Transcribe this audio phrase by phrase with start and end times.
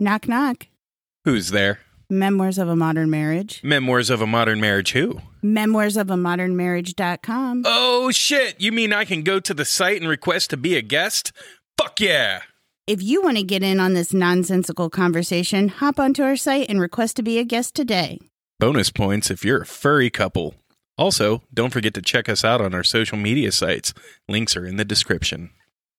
[0.00, 0.66] Knock, knock.
[1.26, 1.80] Who's there?
[2.08, 3.60] Memoirs of a Modern Marriage.
[3.62, 5.20] Memoirs of a Modern Marriage who?
[5.42, 7.64] Memoirs of a Modern Marriage.com.
[7.66, 10.82] Oh shit, you mean I can go to the site and request to be a
[10.82, 11.32] guest?
[11.76, 12.40] Fuck yeah.
[12.86, 16.80] If you want to get in on this nonsensical conversation, hop onto our site and
[16.80, 18.18] request to be a guest today.
[18.58, 20.54] Bonus points if you're a furry couple.
[20.96, 23.92] Also, don't forget to check us out on our social media sites.
[24.28, 25.50] Links are in the description.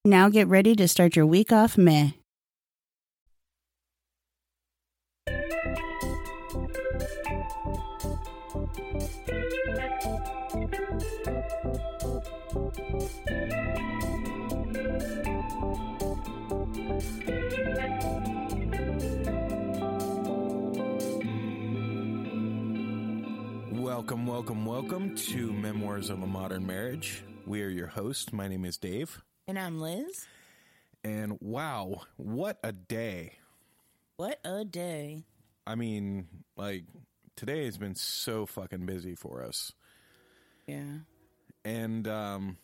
[0.04, 2.10] Now get ready to start your week off meh.
[24.12, 27.24] Welcome, welcome, welcome to Memoirs of a Modern Marriage.
[27.46, 28.34] We are your hosts.
[28.34, 29.22] My name is Dave.
[29.48, 30.28] And I'm Liz.
[31.02, 33.38] And wow, what a day.
[34.18, 35.24] What a day.
[35.66, 36.84] I mean, like,
[37.38, 39.72] today has been so fucking busy for us.
[40.68, 40.98] Yeah.
[41.64, 42.58] And um,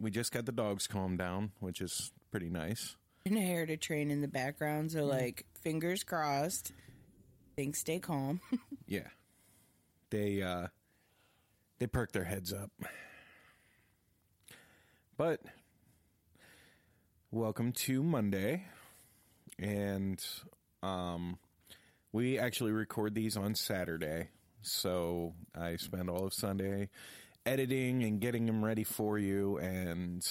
[0.00, 2.96] we just got the dogs calmed down, which is pretty nice.
[3.24, 6.72] And I heard a train in the background, so like fingers crossed.
[7.54, 8.40] Things stay calm.
[8.88, 9.06] Yeah.
[10.10, 10.66] They uh
[11.80, 12.70] they perk their heads up.
[15.16, 15.40] But
[17.30, 18.66] welcome to Monday.
[19.58, 20.24] And
[20.82, 21.38] um
[22.12, 24.28] we actually record these on Saturday.
[24.62, 26.90] So I spend all of Sunday
[27.46, 30.26] editing and getting them ready for you and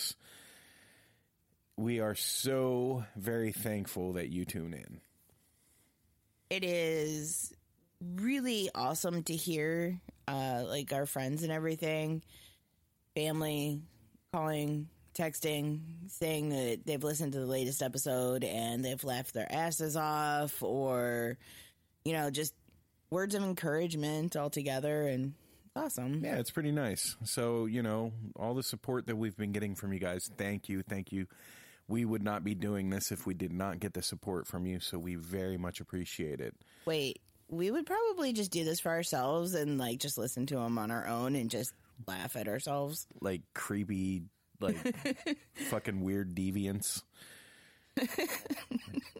[1.76, 5.02] we are so very thankful that you tune in.
[6.50, 7.54] it is
[8.16, 12.24] really awesome to hear uh like our friends and everything
[13.16, 13.82] family
[14.34, 19.98] calling texting saying that they've listened to the latest episode and they've laughed their asses
[19.98, 21.38] off or
[22.06, 22.54] you know just
[23.10, 25.34] words of encouragement altogether and
[25.66, 27.16] it's awesome Yeah, it's pretty nice.
[27.24, 30.82] So, you know, all the support that we've been getting from you guys, thank you,
[30.82, 31.28] thank you.
[31.88, 34.80] We would not be doing this if we did not get the support from you,
[34.80, 36.56] so we very much appreciate it.
[36.86, 37.20] wait
[37.50, 40.92] we would probably just do this for ourselves and like just listen to them on
[40.92, 41.74] our own and just
[42.08, 44.24] laugh at ourselves Like creepy,
[44.60, 44.78] like
[45.70, 47.02] fucking weird deviants.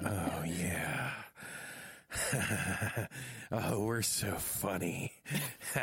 [0.06, 1.12] oh, yeah.
[3.52, 5.12] oh, we're so funny.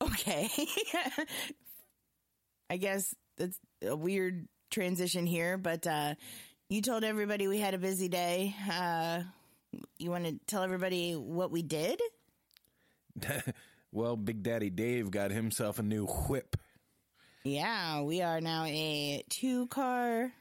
[0.00, 0.48] Okay.
[2.70, 6.14] I guess that's a weird transition here, but uh,
[6.68, 8.54] you told everybody we had a busy day.
[8.70, 9.22] Uh,
[9.98, 12.00] you want to tell everybody what we did?
[13.92, 16.56] well, Big Daddy Dave got himself a new whip.
[17.44, 20.32] Yeah, we are now a two car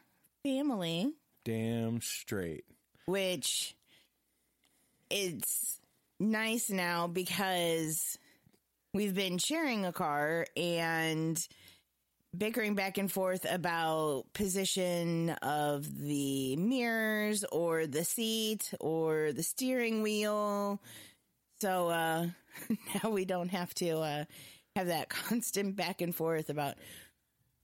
[0.43, 1.13] family,
[1.45, 2.65] Damn straight.
[3.05, 3.75] which
[5.09, 5.79] it's
[6.19, 8.17] nice now because
[8.93, 11.47] we've been sharing a car and
[12.37, 20.01] bickering back and forth about position of the mirrors or the seat or the steering
[20.01, 20.79] wheel.
[21.61, 22.27] So uh
[23.03, 24.25] now we don't have to uh
[24.75, 26.75] have that constant back and forth about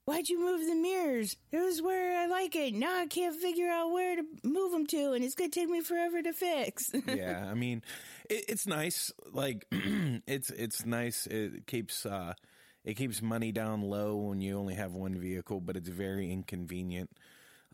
[0.05, 1.37] why'd you move the mirrors?
[1.51, 2.73] It was where I like it.
[2.73, 5.81] Now I can't figure out where to move them to, and it's gonna take me
[5.81, 6.91] forever to fix.
[7.07, 7.83] yeah, I mean,
[8.29, 9.11] it, it's nice.
[9.31, 11.27] Like, it's it's nice.
[11.27, 12.33] It keeps uh,
[12.83, 17.09] it keeps money down low when you only have one vehicle, but it's very inconvenient.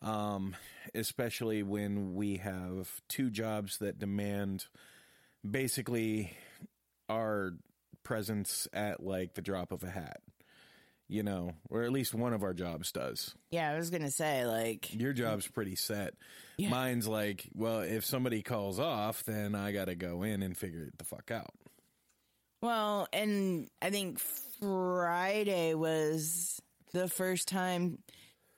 [0.01, 0.55] Um,
[0.95, 4.65] especially when we have two jobs that demand
[5.49, 6.31] basically
[7.09, 7.53] our
[8.03, 10.21] presence at like the drop of a hat.
[11.11, 13.33] You know, or at least one of our jobs does.
[13.49, 16.13] yeah, I was gonna say like Your job's pretty set.
[16.59, 16.69] Yeah.
[16.69, 20.83] Mine's like, well, if somebody calls off, then I got to go in and figure
[20.83, 21.49] it the fuck out.
[22.61, 24.19] Well, and I think
[24.59, 26.61] Friday was
[26.93, 27.99] the first time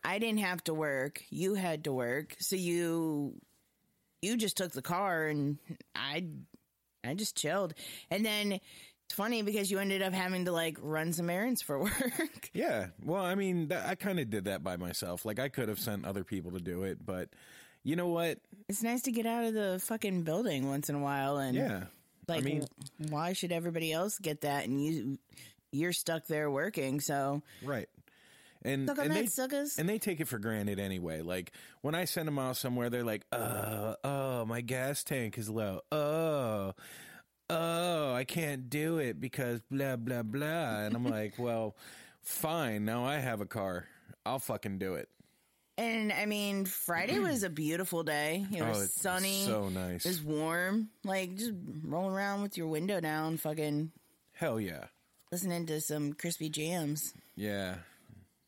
[0.04, 1.22] I didn't have to work.
[1.30, 2.36] You had to work.
[2.40, 3.36] So you
[4.22, 5.58] you just took the car and
[5.96, 6.26] I
[7.03, 7.74] I just chilled.
[8.09, 11.80] And then it's funny because you ended up having to like run some errands for
[11.84, 12.50] work.
[12.54, 12.88] Yeah.
[13.04, 15.26] Well, I mean, that, I kind of did that by myself.
[15.26, 17.30] Like, I could have sent other people to do it, but
[17.84, 18.40] you know what?
[18.70, 21.84] it's nice to get out of the fucking building once in a while and Yeah.
[22.36, 22.68] Like mean-
[23.10, 25.18] why should everybody else get that and you
[25.72, 27.88] you're stuck there working, so Right.
[28.64, 29.80] And, and that, they, suckers.
[29.80, 31.22] and they take it for granted anyway.
[31.22, 31.52] Like
[31.82, 35.82] when I send them out somewhere, they're like, "Uh, oh, my gas tank is low.
[35.92, 36.74] Oh,
[37.50, 41.76] oh, I can't do it because blah blah blah." And I'm like, "Well,
[42.22, 42.86] fine.
[42.86, 43.88] Now I have a car.
[44.28, 45.10] I'll fucking do it."
[45.78, 48.46] And I mean, Friday was a beautiful day.
[48.52, 49.46] It oh, was Oh, sunny.
[49.46, 50.06] so nice.
[50.06, 50.90] It was warm.
[51.03, 51.53] Like just
[51.84, 53.91] rolling around with your window down, fucking
[54.34, 54.85] Hell yeah.
[55.32, 57.14] listening to some crispy jams.
[57.35, 57.76] Yeah.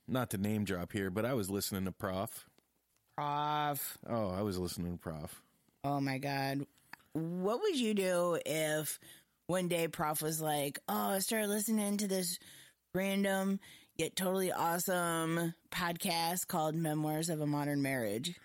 [0.08, 2.46] Not to name drop here, but I was listening to Prof.
[3.18, 3.98] Prof.
[4.08, 5.42] Oh, I was listening to Prof.
[5.84, 6.66] Oh my god.
[7.14, 9.00] What would you do if
[9.48, 12.40] one day Prof was like, "Oh, I started listening to this
[12.96, 13.60] random
[13.98, 18.36] yet totally awesome podcast called Memoirs of a Modern Marriage."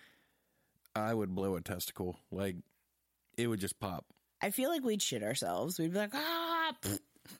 [0.95, 2.17] I would blow a testicle.
[2.31, 2.57] Like,
[3.37, 4.05] it would just pop.
[4.41, 5.79] I feel like we'd shit ourselves.
[5.79, 6.73] We'd be like, "Ah."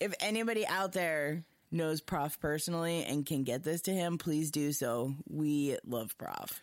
[0.00, 4.72] if anybody out there knows Prof personally and can get this to him, please do
[4.72, 5.14] so.
[5.28, 6.62] We love Prof.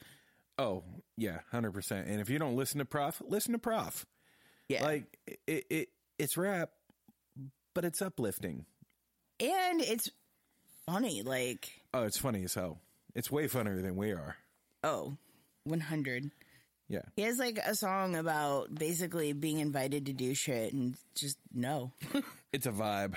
[0.58, 0.84] Oh,
[1.18, 1.92] yeah, 100%.
[1.92, 4.06] And if you don't listen to Prof, listen to Prof.
[4.68, 4.84] Yeah.
[4.84, 5.18] Like,
[5.48, 6.72] it, it it's rap,
[7.74, 8.66] but it's uplifting.
[9.40, 10.10] and it's
[10.86, 11.22] funny.
[11.22, 12.80] Like, Oh, it's funny as hell.
[13.16, 14.36] It's way funnier than we are.
[14.84, 15.18] oh,
[15.64, 16.32] 100.
[16.88, 17.02] Yeah.
[17.16, 21.92] He has like a song about basically being invited to do shit and just no.
[22.54, 23.16] It's a vibe.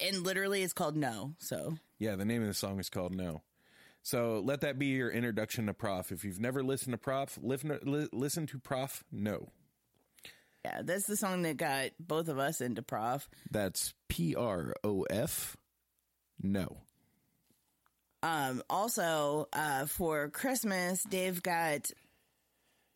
[0.00, 1.34] and literally it's called No.
[1.38, 3.42] So, Yeah, the name of the song is called No.
[4.02, 6.12] So let that be your introduction to Prof.
[6.12, 9.04] If you've never listened to Prof, listen, listen to Prof.
[9.12, 9.48] No.
[10.64, 13.28] Yeah, that's the song that got both of us into prof.
[13.50, 15.56] That's P R O F.
[16.42, 16.78] No.
[18.22, 21.90] Um, also, uh, for Christmas, Dave got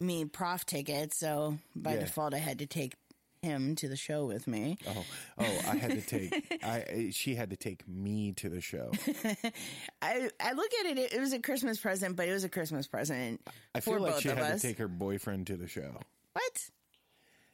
[0.00, 1.18] me prof tickets.
[1.18, 2.00] So by Yeah.
[2.00, 2.94] default, I had to take
[3.42, 4.78] him to the show with me.
[4.88, 5.04] Oh,
[5.38, 5.60] oh!
[5.68, 6.58] I had to take.
[6.64, 8.90] I she had to take me to the show.
[10.02, 12.86] I, I look at it, it was a Christmas present, but it was a Christmas
[12.88, 13.40] present
[13.74, 14.62] I for feel like both she had us.
[14.62, 16.00] to take her boyfriend to the show.
[16.32, 16.70] what?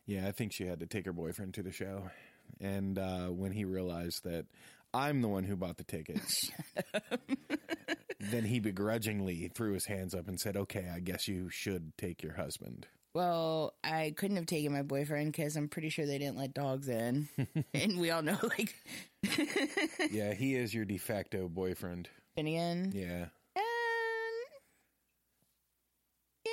[0.06, 2.10] Yeah, I think she had to take her boyfriend to the show,
[2.60, 4.44] and uh, when he realized that
[4.92, 6.50] I'm the one who bought the tickets,
[8.20, 12.22] then he begrudgingly threw his hands up and said, "Okay, I guess you should take
[12.22, 16.36] your husband." Well, I couldn't have taken my boyfriend because I'm pretty sure they didn't
[16.36, 17.28] let dogs in,
[17.74, 18.74] and we all know like
[20.10, 22.08] Yeah, he is your de facto boyfriend.
[22.36, 22.92] Finnegan.
[22.94, 23.62] Yeah, Um,
[26.44, 26.52] yeah,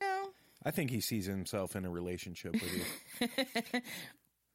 [0.00, 0.30] no,
[0.68, 2.84] I think he sees himself in a relationship with
[3.22, 3.28] you.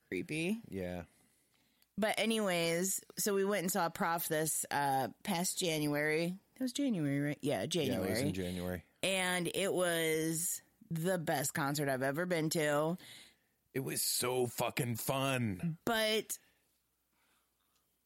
[0.10, 0.60] creepy.
[0.70, 1.04] Yeah,
[1.98, 6.36] But anyways, so we went and saw Prof this uh past January.
[6.58, 7.38] That was January, right?
[7.42, 8.08] Yeah, yeah, January.
[8.08, 8.84] it was in January.
[9.02, 10.62] and it was
[10.92, 12.98] the best concert I've ever been to.
[13.74, 15.78] It was so fucking fun.
[15.86, 16.38] But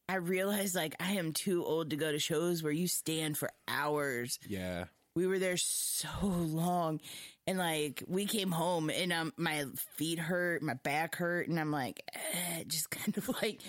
[0.08, 3.50] I realized like I am too old to go to shows where you stand for
[3.68, 4.40] hours.
[4.48, 7.02] Yeah, We were there so long.
[7.48, 9.64] And like we came home and um my
[9.96, 13.62] feet hurt, my back hurt, and I'm like eh, just kind of like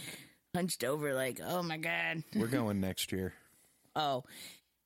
[0.55, 3.35] hunched over like, "Oh my god." we're going next year.
[3.95, 4.25] Oh,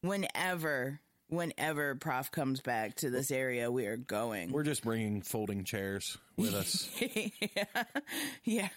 [0.02, 4.52] whenever whenever prof comes back to this area, we are going.
[4.52, 6.90] We're just bringing folding chairs with us.
[7.00, 7.84] yeah.
[8.44, 8.68] yeah.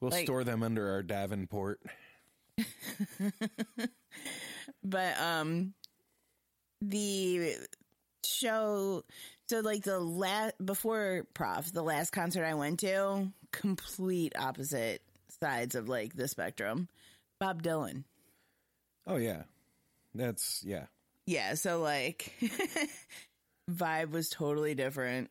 [0.00, 1.80] We'll Like- store them under our Davenport.
[4.84, 5.74] But um
[6.80, 7.56] the
[8.24, 9.02] show
[9.48, 15.02] so like the last before prof, the last concert I went to, complete opposite
[15.40, 16.88] sides of like the spectrum.
[17.40, 18.04] Bob Dylan.
[19.06, 19.44] Oh yeah,
[20.14, 20.86] that's yeah.
[21.26, 22.32] Yeah, so like
[23.70, 25.30] vibe was totally different.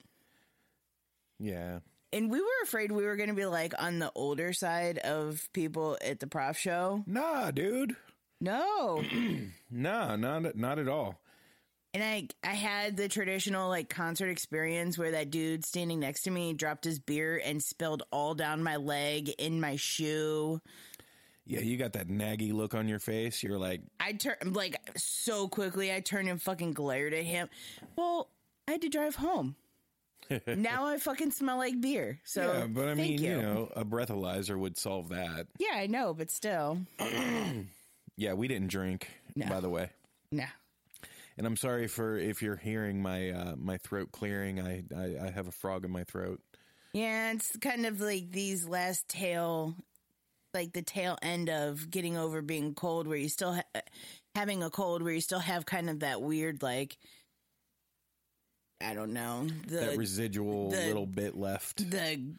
[1.39, 1.80] Yeah.
[2.13, 5.48] And we were afraid we were going to be like on the older side of
[5.53, 7.03] people at the prof show.
[7.06, 7.96] Nah, dude.
[8.42, 9.03] No.
[9.70, 11.20] Nah, not not at all.
[11.98, 16.32] And I I had the traditional like concert experience where that dude standing next to
[16.32, 20.62] me dropped his beer and spilled all down my leg in my shoe.
[21.46, 23.42] Yeah, you got that naggy look on your face.
[23.42, 27.50] You're like, I turned like so quickly I turned and fucking glared at him.
[27.96, 28.30] Well,
[28.68, 29.56] I had to drive home.
[30.48, 32.20] now I fucking smell like beer.
[32.25, 33.30] So yeah, but I mean, you.
[33.32, 35.48] you know, a breathalyzer would solve that.
[35.58, 36.80] Yeah, I know, but still.
[38.20, 39.48] Yeah, we didn't drink, No.
[39.48, 39.92] by the way.
[40.32, 40.46] No.
[41.38, 44.60] And I'm sorry for if you're hearing my uh, my throat clearing.
[44.60, 46.41] I, I I have a frog in my throat.
[46.94, 49.75] Yeah, it's kind of like these last tail,
[50.53, 53.82] like the tail end of getting over being cold, where you still ha-
[54.36, 56.98] having a cold, where you still have kind of that weird, like,
[58.82, 61.77] I don't know, that residual the- little bit left.
[61.91, 62.34] the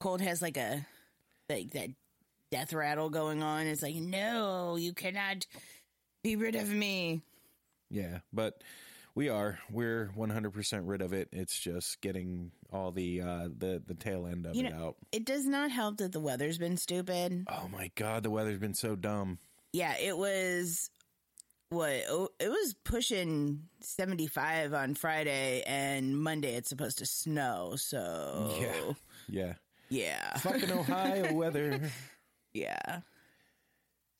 [0.00, 0.86] cold has like a
[1.50, 1.90] like that
[2.50, 3.66] death rattle going on.
[3.66, 5.46] It's like, no, you cannot
[6.22, 7.20] be rid of me.
[7.90, 8.62] Yeah, but
[9.14, 11.28] we are we're 100% rid of it.
[11.32, 14.96] It's just getting all the uh the the tail end of You it know- out.
[15.12, 17.46] It does not help that the weather's been stupid.
[17.48, 19.38] Oh my god, the weather's been so dumb.
[19.72, 20.90] yeah, it was
[21.70, 27.74] what oh, it was pushing 75 on Friday and Monday it's supposed to snow.
[27.76, 28.92] So Yeah.
[29.28, 29.54] Yeah.
[29.88, 30.36] yeah.
[30.38, 31.80] Fucking Ohio weather.
[32.52, 33.00] Yeah.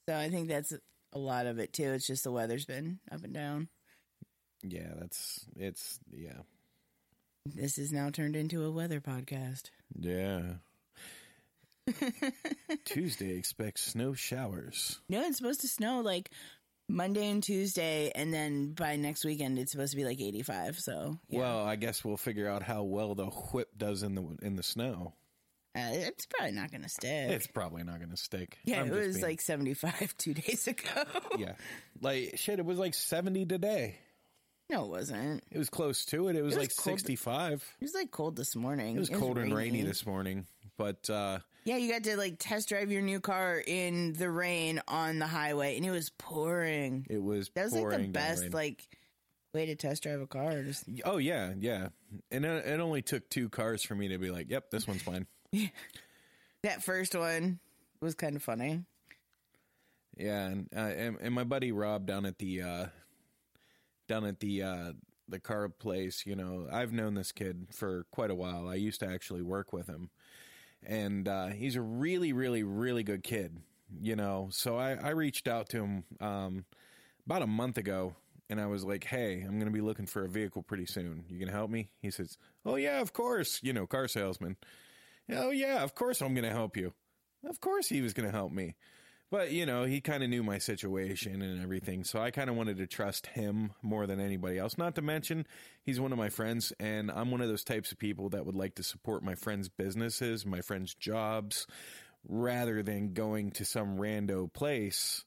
[0.08, 0.72] So I think that's
[1.14, 1.92] a lot of it too.
[1.92, 3.68] It's just the weather's been up and down.
[4.62, 6.40] Yeah, that's it's yeah.
[7.46, 9.70] This is now turned into a weather podcast.
[9.98, 10.42] Yeah.
[12.86, 15.00] Tuesday expects snow showers.
[15.08, 16.30] No, it's supposed to snow like
[16.88, 20.78] Monday and Tuesday, and then by next weekend it's supposed to be like 85.
[20.78, 21.40] So yeah.
[21.40, 24.62] Well, I guess we'll figure out how well the whip does in the in the
[24.62, 25.12] snow.
[25.76, 27.30] Uh, it's probably not going to stick.
[27.30, 28.58] It's probably not going to stick.
[28.64, 31.02] yeah, I'm it was being- like 75 two days ago.
[31.36, 31.54] yeah,
[32.00, 32.58] like shit.
[32.58, 33.98] It was like seventy today.
[34.70, 35.44] No, it wasn't.
[35.50, 36.36] It was close to it.
[36.36, 36.84] It was, was like cold.
[36.98, 37.62] sixty-five.
[37.80, 38.96] It was like cold this morning.
[38.96, 40.46] It was cold and rainy this morning,
[40.78, 44.80] but uh, Yeah, you got to like test drive your new car in the rain
[44.88, 47.06] on the highway, and it was pouring.
[47.10, 48.86] it was That was like the best like
[49.52, 50.62] way to test drive a car.
[50.62, 51.88] Just Oh yeah, yeah.
[52.30, 55.02] And it, it only took two cars for me to be like, "Yep, this one's
[55.54, 55.70] fine."
[56.62, 57.58] that first one
[58.00, 58.84] was kind of funny.
[60.16, 62.86] Yeah, and, uh, and and my buddy Rob down at the uh,
[64.08, 64.92] down at the uh,
[65.28, 68.68] the car place, you know, I've known this kid for quite a while.
[68.68, 70.10] I used to actually work with him,
[70.84, 73.58] and uh, he's a really, really, really good kid.
[74.00, 76.64] You know, so I, I reached out to him um,
[77.26, 78.14] about a month ago,
[78.48, 81.24] and I was like, "Hey, I'm going to be looking for a vehicle pretty soon.
[81.28, 84.56] You can help me?" He says, "Oh yeah, of course." You know, car salesman.
[85.30, 86.92] Oh yeah, of course I'm going to help you.
[87.48, 88.74] Of course he was going to help me.
[89.30, 92.04] But, you know, he kind of knew my situation and everything.
[92.04, 94.78] So I kind of wanted to trust him more than anybody else.
[94.78, 95.46] Not to mention,
[95.82, 98.54] he's one of my friends, and I'm one of those types of people that would
[98.54, 101.66] like to support my friends' businesses, my friends' jobs,
[102.28, 105.24] rather than going to some rando place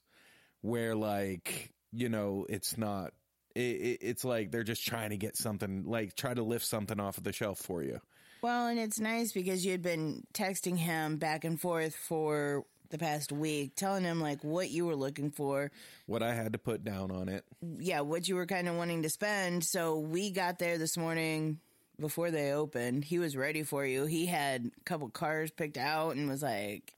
[0.62, 3.12] where, like, you know, it's not.
[3.54, 6.98] It, it, it's like they're just trying to get something, like, try to lift something
[6.98, 8.00] off of the shelf for you.
[8.40, 12.98] Well, and it's nice because you had been texting him back and forth for the
[12.98, 15.70] past week, telling him like what you were looking for.
[16.06, 17.44] What I had to put down on it.
[17.78, 19.64] Yeah, what you were kind of wanting to spend.
[19.64, 21.58] So we got there this morning
[22.00, 23.04] before they opened.
[23.04, 24.06] He was ready for you.
[24.06, 26.94] He had a couple cars picked out and was like,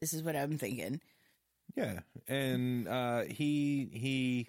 [0.00, 1.00] "This is what I'm thinking."
[1.76, 4.48] Yeah, and uh, he he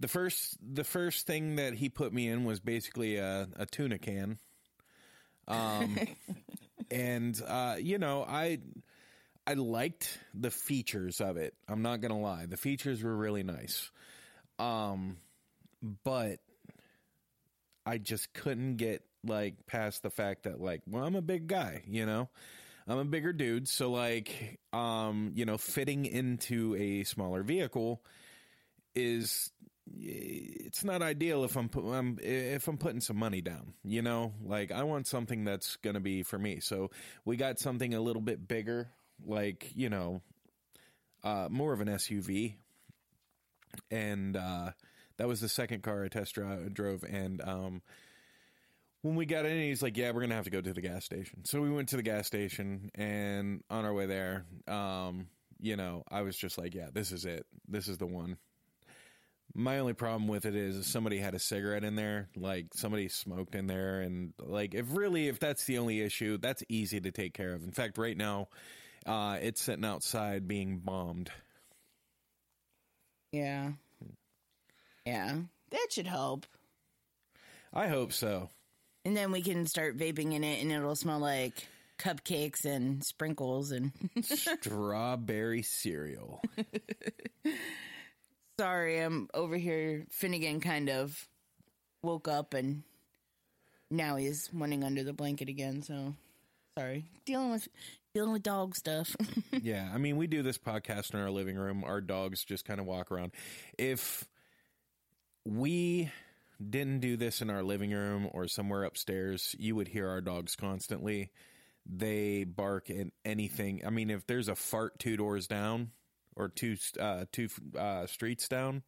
[0.00, 3.98] the first the first thing that he put me in was basically a, a tuna
[3.98, 4.38] can.
[5.48, 5.98] Um,
[6.90, 8.58] and uh, you know I
[9.46, 11.54] I liked the features of it.
[11.68, 13.90] I'm not gonna lie, the features were really nice.
[14.58, 15.16] Um,
[16.04, 16.40] but
[17.86, 21.82] I just couldn't get like past the fact that like, well, I'm a big guy,
[21.86, 22.28] you know.
[22.86, 28.02] I'm a bigger dude, so like, um, you know, fitting into a smaller vehicle
[28.94, 29.50] is
[29.96, 34.34] it's not ideal if I'm, I'm if I'm putting some money down, you know.
[34.44, 36.60] Like, I want something that's going to be for me.
[36.60, 36.90] So
[37.24, 38.88] we got something a little bit bigger,
[39.24, 40.22] like you know,
[41.24, 42.54] uh, more of an SUV,
[43.90, 44.70] and uh,
[45.16, 46.38] that was the second car I test
[46.72, 47.82] drove, and um,
[49.02, 51.04] when we got in, he's like, "Yeah, we're gonna have to go to the gas
[51.04, 55.28] station." So we went to the gas station, and on our way there, um,
[55.60, 57.46] you know, I was just like, "Yeah, this is it.
[57.68, 58.38] This is the one."
[59.58, 63.08] My only problem with it is if somebody had a cigarette in there, like somebody
[63.08, 67.10] smoked in there, and like if really if that's the only issue, that's easy to
[67.10, 67.64] take care of.
[67.64, 68.46] In fact, right now,
[69.04, 71.32] uh, it's sitting outside being bombed.
[73.32, 73.72] Yeah.
[75.04, 75.38] Yeah.
[75.70, 76.46] That should help.
[77.74, 78.50] I hope so.
[79.04, 81.66] And then we can start vaping in it and it'll smell like
[81.98, 83.90] cupcakes and sprinkles and
[84.22, 86.42] Strawberry cereal.
[88.58, 91.28] sorry, I'm over here Finnegan kind of
[92.02, 92.82] woke up and
[93.90, 96.14] now he's running under the blanket again, so
[96.76, 97.04] sorry.
[97.24, 97.68] Dealing with
[98.14, 99.14] dealing with dog stuff.
[99.62, 101.84] yeah, I mean, we do this podcast in our living room.
[101.84, 103.32] Our dogs just kind of walk around.
[103.78, 104.26] If
[105.44, 106.10] we
[106.58, 110.56] didn't do this in our living room or somewhere upstairs, you would hear our dogs
[110.56, 111.30] constantly.
[111.86, 113.82] They bark at anything.
[113.86, 115.92] I mean, if there's a fart two doors down
[116.38, 118.82] or two uh, two uh, streets down,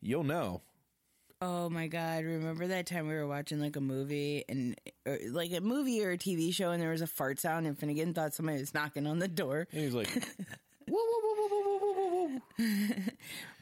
[0.00, 0.62] you'll know.
[1.40, 2.24] Oh my god!
[2.24, 6.12] Remember that time we were watching like a movie and or, like a movie or
[6.12, 9.06] a TV show, and there was a fart sound, and Finnegan thought somebody was knocking
[9.06, 9.66] on the door.
[9.72, 10.08] And he's like,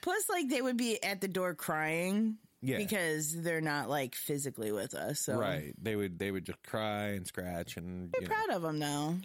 [0.03, 2.37] Plus, like they would be at the door crying.
[2.63, 2.77] Yeah.
[2.77, 5.21] Because they're not like physically with us.
[5.21, 5.39] So.
[5.39, 5.73] Right.
[5.81, 9.17] They would they would just cry and scratch and be proud of them now.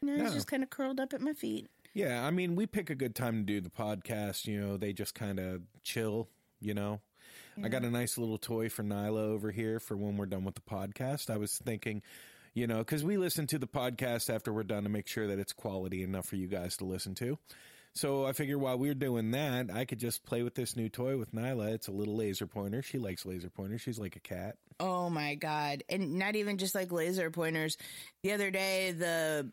[0.00, 0.22] now no.
[0.22, 1.68] he's just kind of curled up at my feet.
[1.96, 4.44] Yeah, I mean, we pick a good time to do the podcast.
[4.44, 6.28] You know, they just kind of chill.
[6.60, 7.00] You know,
[7.64, 10.56] I got a nice little toy for Nyla over here for when we're done with
[10.56, 11.30] the podcast.
[11.30, 12.02] I was thinking,
[12.52, 15.38] you know, because we listen to the podcast after we're done to make sure that
[15.38, 17.38] it's quality enough for you guys to listen to.
[17.94, 21.16] So I figure while we're doing that, I could just play with this new toy
[21.16, 21.72] with Nyla.
[21.72, 22.82] It's a little laser pointer.
[22.82, 23.80] She likes laser pointers.
[23.80, 24.56] She's like a cat.
[24.80, 25.82] Oh my god!
[25.88, 27.78] And not even just like laser pointers.
[28.22, 29.50] The other day, the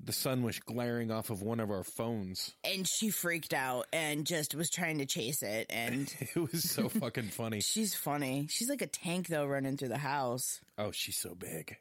[0.00, 2.54] The sun was glaring off of one of our phones.
[2.62, 5.66] and she freaked out and just was trying to chase it.
[5.70, 7.60] And It was so fucking funny.
[7.60, 8.46] she's funny.
[8.48, 10.60] She's like a tank though, running through the house.
[10.78, 11.76] Oh, she's so big.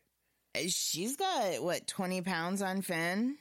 [0.56, 3.36] Uh, she's got what twenty pounds on Finn.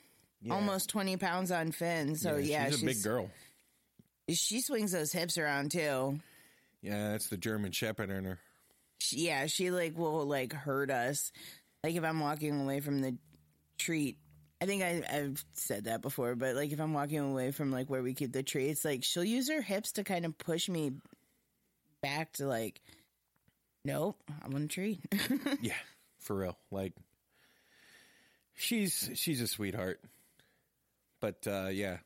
[0.51, 2.15] Almost twenty pounds on Finn.
[2.15, 3.31] So yeah, she's a big girl.
[4.31, 6.21] She swings those hips around too.
[6.83, 8.39] Yeah, that's the German Shepherd in her.
[8.99, 11.33] She, yeah, she like will like hurt us.
[11.83, 13.17] Like if I'm walking away from the
[13.79, 14.19] treat.
[14.61, 17.91] I think I, I've said that before, but like if I'm walking away from like
[17.91, 20.69] where we keep the tree, it's like she'll use her hips to kind of push
[20.69, 20.93] me
[22.03, 22.81] back to like,
[23.85, 25.01] nope, I'm on a tree.
[25.61, 25.75] Yeah,
[26.21, 26.57] for real.
[26.71, 26.95] Like
[28.55, 30.01] she's she's a sweetheart.
[31.21, 31.99] But uh yeah.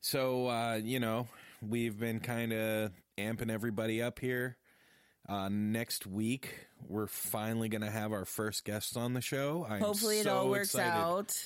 [0.00, 1.26] So uh, you know,
[1.60, 4.56] we've been kind of amping everybody up here.
[5.28, 6.54] Uh next week
[6.88, 9.64] we're finally going to have our first guests on the show.
[9.68, 10.90] I'm Hopefully it so all works excited.
[10.90, 11.36] out.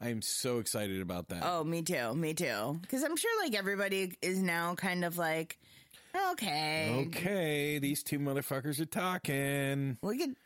[0.00, 1.42] I'm so excited about that.
[1.42, 2.78] Oh, me too, me too.
[2.82, 5.58] Because I'm sure like everybody is now kind of like,
[6.32, 9.96] okay, Okay, these two motherfuckers are talking.
[10.02, 10.36] we could.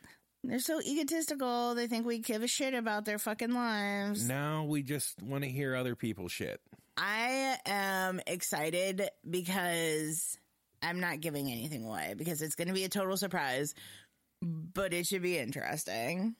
[0.43, 1.75] They're so egotistical.
[1.75, 4.27] They think we give a shit about their fucking lives.
[4.27, 6.59] Now we just want to hear other people's shit.
[6.97, 10.37] I am excited because
[10.81, 13.75] I'm not giving anything away because it's going to be a total surprise,
[14.41, 16.35] but it should be interesting.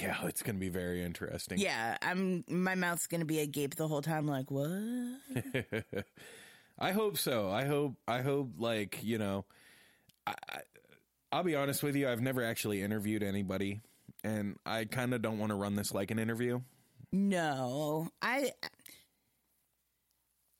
[0.00, 1.58] Yeah, it's going to be very interesting.
[1.58, 2.44] Yeah, I'm.
[2.48, 4.26] My mouth's going to be agape the whole time.
[4.26, 4.70] Like what?
[6.78, 7.50] I hope so.
[7.50, 7.94] I hope.
[8.08, 8.52] I hope.
[8.58, 9.44] Like you know,
[10.26, 10.60] I, I,
[11.30, 12.08] I'll be honest with you.
[12.08, 13.80] I've never actually interviewed anybody,
[14.24, 16.60] and I kind of don't want to run this like an interview.
[17.12, 18.52] No, I.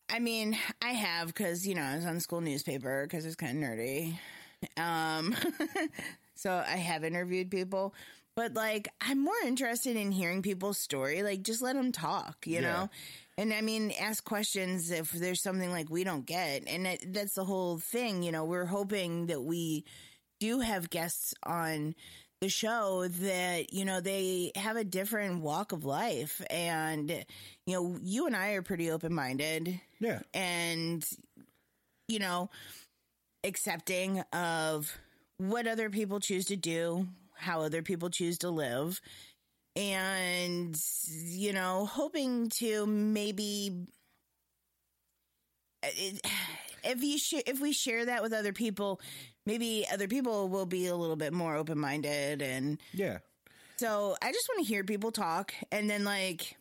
[0.08, 3.34] I mean, I have because you know I was on the school newspaper because it's
[3.34, 4.16] kind of nerdy.
[4.76, 5.34] Um,
[6.34, 7.94] so I have interviewed people,
[8.36, 11.22] but like I'm more interested in hearing people's story.
[11.22, 12.60] Like, just let them talk, you Yeah.
[12.60, 12.90] know.
[13.38, 17.34] And I mean, ask questions if there's something like we don't get, and that, that's
[17.34, 18.22] the whole thing.
[18.22, 19.84] You know, we're hoping that we
[20.40, 21.94] do have guests on
[22.42, 27.10] the show that you know they have a different walk of life and
[27.66, 30.20] you know you and i are pretty open-minded Yeah.
[30.34, 31.02] and
[32.08, 32.50] you know
[33.42, 34.92] accepting of
[35.38, 39.00] what other people choose to do how other people choose to live
[39.74, 43.86] and you know hoping to maybe
[45.82, 46.26] uh, it,
[46.84, 49.00] if you sh- if we share that with other people
[49.44, 53.18] maybe other people will be a little bit more open-minded and Yeah.
[53.76, 56.56] so I just want to hear people talk, and then like,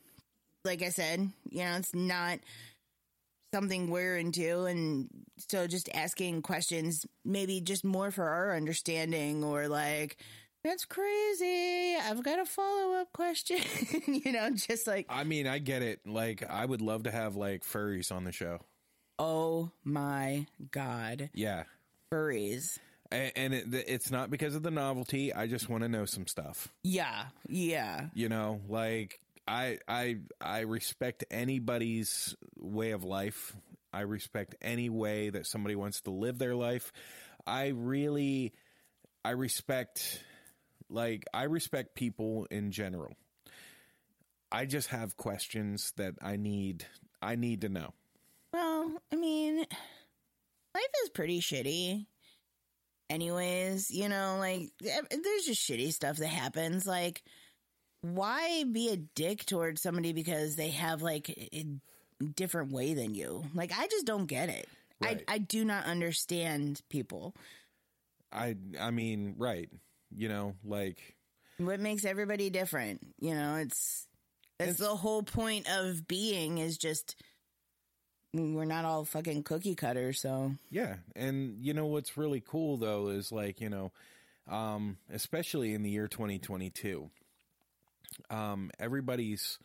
[0.65, 2.39] like I said, you know, it's not
[3.53, 5.07] something we're into, and
[5.49, 10.17] so just asking questions, maybe just more for our understanding, or like,
[10.65, 11.95] that's crazy.
[11.95, 13.60] I've got a follow up question,
[14.08, 16.01] you know, just like, I mean, I get it.
[16.06, 18.60] Like, I would love to have like furries on the show.
[19.19, 21.63] oh my god, Yeah.
[22.12, 22.80] furries.
[23.12, 25.32] And, and it, it's not because of the novelty.
[25.34, 26.67] I just want to know some stuff.
[26.84, 33.56] Yeah, yeah, You know, like I I I respect anybody's way of life.
[33.93, 36.91] I respect any way that somebody wants to live their life.
[37.45, 38.54] I really
[39.23, 40.19] I respect
[40.89, 43.13] like I respect people in general.
[44.52, 46.86] I just have questions that I need
[47.21, 47.93] I need to know.
[48.54, 52.06] Well, I mean, life is pretty shitty.
[53.10, 56.86] Anyways, you know, like there's just shitty stuff that happens.
[56.86, 57.21] Like,
[58.02, 61.65] why be a dick towards somebody because they have like a
[62.34, 63.43] different way than you?
[63.54, 64.67] Like, I just don't get it.
[65.02, 65.24] Right.
[65.28, 67.36] I I do not understand people.
[68.32, 69.69] I I mean, right.
[70.15, 71.15] You know, like
[71.58, 73.01] What makes everybody different?
[73.19, 74.08] You know, it's
[74.58, 77.15] that's It's- the whole point of being is just
[78.34, 80.19] we're not all fucking cookie cutters.
[80.21, 83.91] So Yeah, and you know what's really cool though is like you know,
[84.47, 87.10] um, especially in the year 2022,
[88.30, 89.58] um, everybody's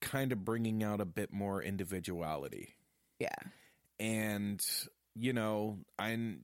[0.00, 2.74] kind of bringing out a bit more individuality,
[3.18, 3.34] yeah,
[4.00, 4.60] and
[5.14, 6.36] you know, I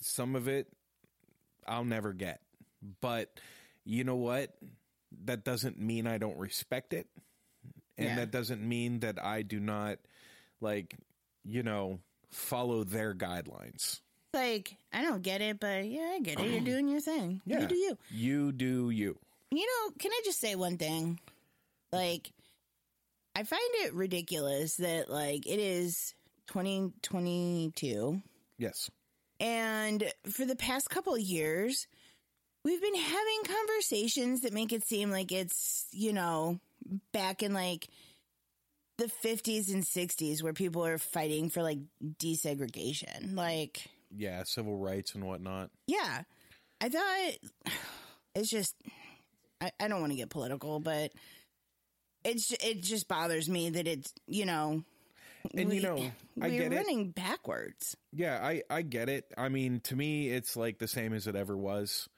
[0.00, 0.68] some of it
[1.66, 2.40] I'll never get,
[3.00, 3.38] but
[3.84, 4.50] you know what?
[5.24, 7.06] That doesn't mean I don't respect it.
[7.96, 8.14] and Yeah.
[8.16, 9.98] that doesn't mean that I do not
[10.60, 10.96] like
[11.44, 14.00] you know follow their guidelines.
[14.32, 16.50] Like, I don't get it, but yeah, I get it.
[16.50, 17.40] You're doing your thing.
[17.46, 17.98] Yeah, You do you.
[18.10, 19.16] You do you.
[19.52, 21.20] You know, can I just say one thing?
[21.92, 22.32] Like,
[23.36, 26.14] I find it ridiculous that, like, it is
[26.48, 28.22] 2022,
[28.58, 28.90] Yes.
[29.40, 31.86] and for the past couple of years,
[32.64, 36.58] we've been having conversations that make it seem like it's, you know,
[37.12, 37.88] back in like
[38.98, 43.34] the 50s and 60s where people are fighting for like desegregation.
[43.36, 43.84] Like,
[44.16, 45.70] Yeah, civil rights and whatnot.
[45.86, 46.22] yeah,
[46.80, 47.32] I thought
[48.34, 48.74] it's just
[49.60, 51.12] I, I don't want to get political, but
[52.24, 54.82] it's it just bothers me that it's you know
[55.54, 55.96] And you know,
[56.40, 56.76] I we're get it.
[56.76, 57.96] running backwards.
[58.12, 59.26] Yeah, I I get it.
[59.36, 62.08] I mean, to me it's like the same as it ever was.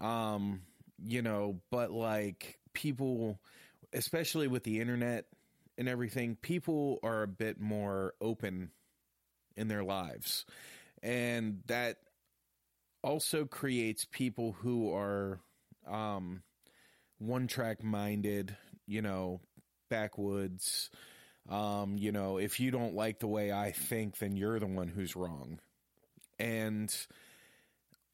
[0.00, 0.62] Um,
[1.04, 3.38] you know, but like people
[3.94, 5.24] especially with the internet
[5.78, 8.70] and everything, people are a bit more open
[9.56, 10.44] in their lives.
[11.02, 11.98] And that
[13.02, 15.40] also creates people who are
[15.86, 16.42] um
[17.18, 19.40] one track minded, you know,
[19.88, 20.90] backwoods.
[21.48, 24.88] Um, you know, if you don't like the way I think, then you're the one
[24.88, 25.60] who's wrong.
[26.38, 26.94] And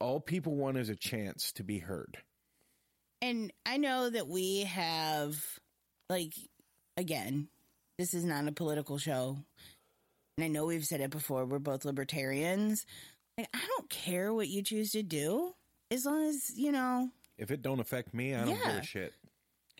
[0.00, 2.18] all people want is a chance to be heard.
[3.22, 5.36] And I know that we have
[6.08, 6.32] like
[6.96, 7.48] again,
[7.98, 9.38] this is not a political show.
[10.36, 12.86] And I know we've said it before, we're both libertarians.
[13.36, 15.54] Like I don't care what you choose to do
[15.90, 19.12] as long as, you know, If it don't affect me, I don't give a shit.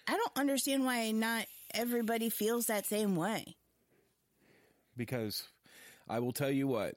[0.06, 3.56] I don't understand why not everybody feels that same way.
[4.96, 5.44] because
[6.08, 6.96] I will tell you what,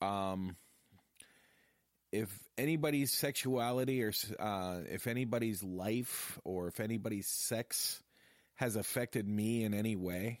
[0.00, 0.56] um,
[2.12, 8.02] if anybody's sexuality or uh, if anybody's life or if anybody's sex
[8.54, 10.40] has affected me in any way,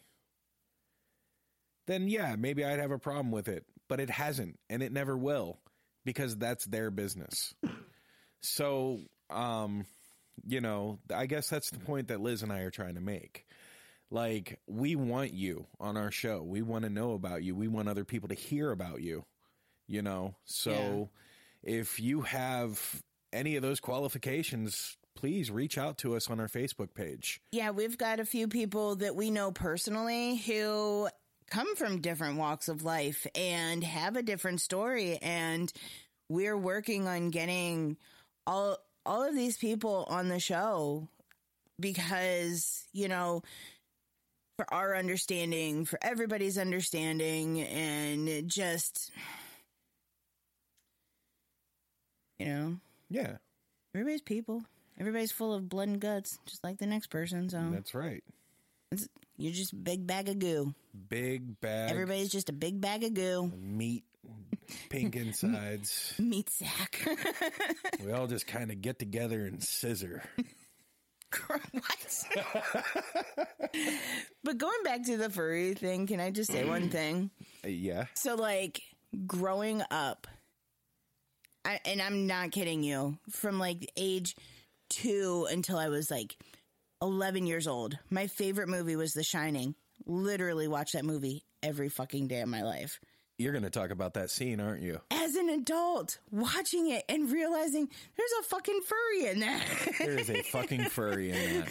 [1.86, 3.64] then yeah, maybe I'd have a problem with it.
[3.88, 5.58] But it hasn't, and it never will,
[6.04, 7.54] because that's their business.
[8.42, 9.86] So, um,
[10.46, 13.44] you know, I guess that's the point that Liz and I are trying to make
[14.10, 17.88] like we want you on our show we want to know about you we want
[17.88, 19.24] other people to hear about you
[19.88, 21.10] you know so
[21.66, 23.02] if you have
[23.32, 27.40] any of those qualifications please reach out to us on our facebook page.
[27.50, 31.08] Yeah, we've got a few people that we know personally who
[31.50, 35.72] come from different walks of life and have a different story and
[36.28, 37.96] we're working on getting
[38.46, 41.08] all all of these people on the show
[41.78, 43.42] because, you know,
[44.58, 49.12] for our understanding, for everybody's understanding and just
[52.38, 52.76] you know,
[53.10, 53.36] yeah
[53.94, 54.62] everybody's people.
[54.98, 57.50] Everybody's full of blood and guts, just like the next person.
[57.50, 58.24] So that's right
[58.92, 60.74] it's, you're just a big bag of goo.
[61.08, 63.52] big bag Everybody's just a big bag of goo.
[63.58, 64.04] meat
[64.88, 67.06] pink insides Meat sack.
[68.04, 70.22] we all just kind of get together and scissor
[71.72, 72.24] what?
[74.44, 77.30] but going back to the furry thing, can I just say one thing?
[77.64, 78.80] Uh, yeah So, like,
[79.26, 80.26] growing up,
[81.66, 84.34] I, and I'm not kidding you, from like age
[84.88, 86.36] two until I was like
[87.02, 89.74] 11 years old, my favorite movie was The Shining.
[90.06, 93.00] Literally watch that movie every fucking day of my life.
[93.38, 97.88] you're gonna talk about that scene aren't you As an adult, watching it and realizing
[98.16, 99.62] there's a fucking furry in that.
[99.98, 101.68] there is a fucking furry in that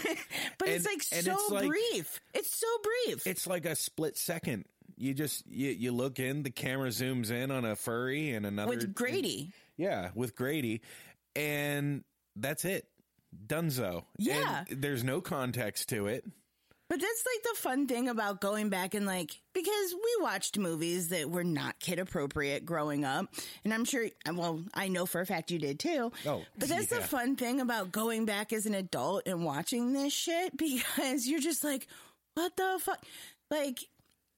[0.59, 2.19] but it's like so it's like- brief.
[2.33, 3.25] It's so brief.
[3.25, 4.65] it's like a split second.
[4.97, 8.69] You just you, you look in, the camera zooms in on a furry and another
[8.71, 9.51] with Grady.
[9.77, 10.81] Yeah, with Grady,
[11.35, 12.03] and
[12.35, 12.87] that's it.
[13.47, 14.05] Dunzo.
[14.17, 14.63] Yeah.
[14.69, 16.25] And there's no context to it.
[16.87, 21.09] But that's like the fun thing about going back and like because we watched movies
[21.09, 23.25] that were not kid appropriate growing up,
[23.63, 24.05] and I'm sure.
[24.31, 26.11] Well, I know for a fact you did too.
[26.27, 30.13] Oh, but that's the fun thing about going back as an adult and watching this
[30.13, 31.87] shit because you're just like,
[32.35, 33.03] what the fuck?
[33.49, 33.79] Like,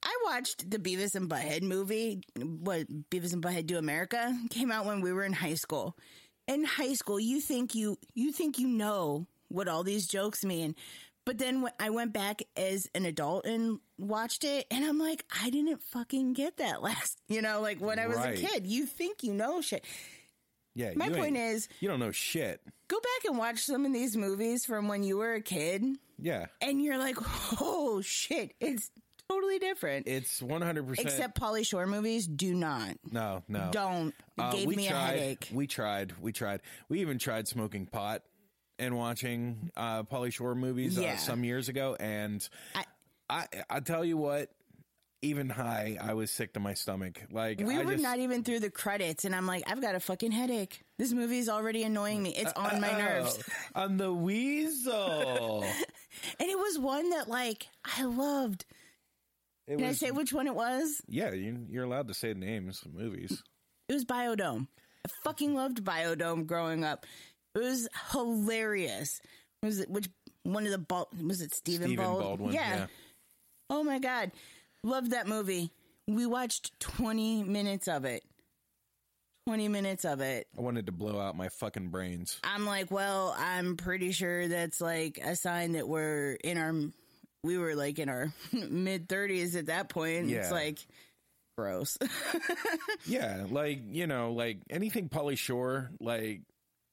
[0.09, 2.21] I watched the Beavis and Butthead movie.
[2.37, 5.97] What Beavis and Butthead Do America came out when we were in high school.
[6.47, 10.75] In high school, you think you you think you know what all these jokes mean.
[11.25, 15.25] But then when I went back as an adult and watched it, and I'm like,
[15.43, 18.41] I didn't fucking get that last, you know, like when I was Right.
[18.41, 18.65] a kid.
[18.65, 19.83] You think you know shit.
[20.73, 20.91] Yeah.
[20.95, 22.61] My point is, you don't know shit.
[22.87, 25.83] go back and watch some of these movies from when you were a kid,
[26.17, 26.45] Yeah.
[26.61, 27.17] and you're like,
[27.59, 28.89] oh shit, it's
[29.29, 30.07] totally different.
[30.07, 30.87] It's 100.
[30.87, 32.95] percent Except Pauly Shore movies do not.
[33.11, 33.69] no, no.
[33.71, 34.13] Don't.
[34.37, 35.49] Uh, gave me tried, a headache.
[35.51, 36.13] We tried.
[36.19, 36.61] We tried.
[36.89, 38.23] We even tried smoking pot
[38.79, 41.13] and watching uh, Pauly Shore movies Yeah.
[41.13, 42.85] uh, some years ago, and I-
[43.29, 44.49] I I tell you what,
[45.23, 47.19] even high, I was sick to my stomach.
[47.31, 49.95] Like We I were just, not even through the credits, and I'm like, I've got
[49.95, 50.83] a fucking headache.
[50.99, 52.35] This movie is already annoying me.
[52.35, 53.39] It's on my nerves.
[53.75, 55.65] Oh, on the weasel.
[56.39, 58.65] And it was one that, like, I loved.
[59.67, 61.01] It Can I say which one it was?
[61.07, 63.43] Yeah, you, you're allowed to say names of movies.
[63.89, 64.67] It was Biodome.
[65.05, 67.05] I fucking loved Biodome growing up.
[67.55, 69.19] It was hilarious.
[69.63, 70.07] Was it which
[70.43, 72.53] one of the Bal- was it Stephen, Stephen Bald- Baldwin.
[72.53, 72.87] Yeah.
[73.69, 74.31] Oh my god,
[74.83, 75.71] loved that movie.
[76.07, 78.23] We watched twenty minutes of it.
[79.47, 80.47] Twenty minutes of it.
[80.57, 82.39] I wanted to blow out my fucking brains.
[82.43, 86.73] I'm like, well, I'm pretty sure that's like a sign that we're in our,
[87.47, 90.29] we were like in our mid 30s at that point.
[90.29, 90.79] It's like
[91.57, 91.97] gross.
[93.05, 96.41] Yeah, like you know, like anything Pauly Shore, like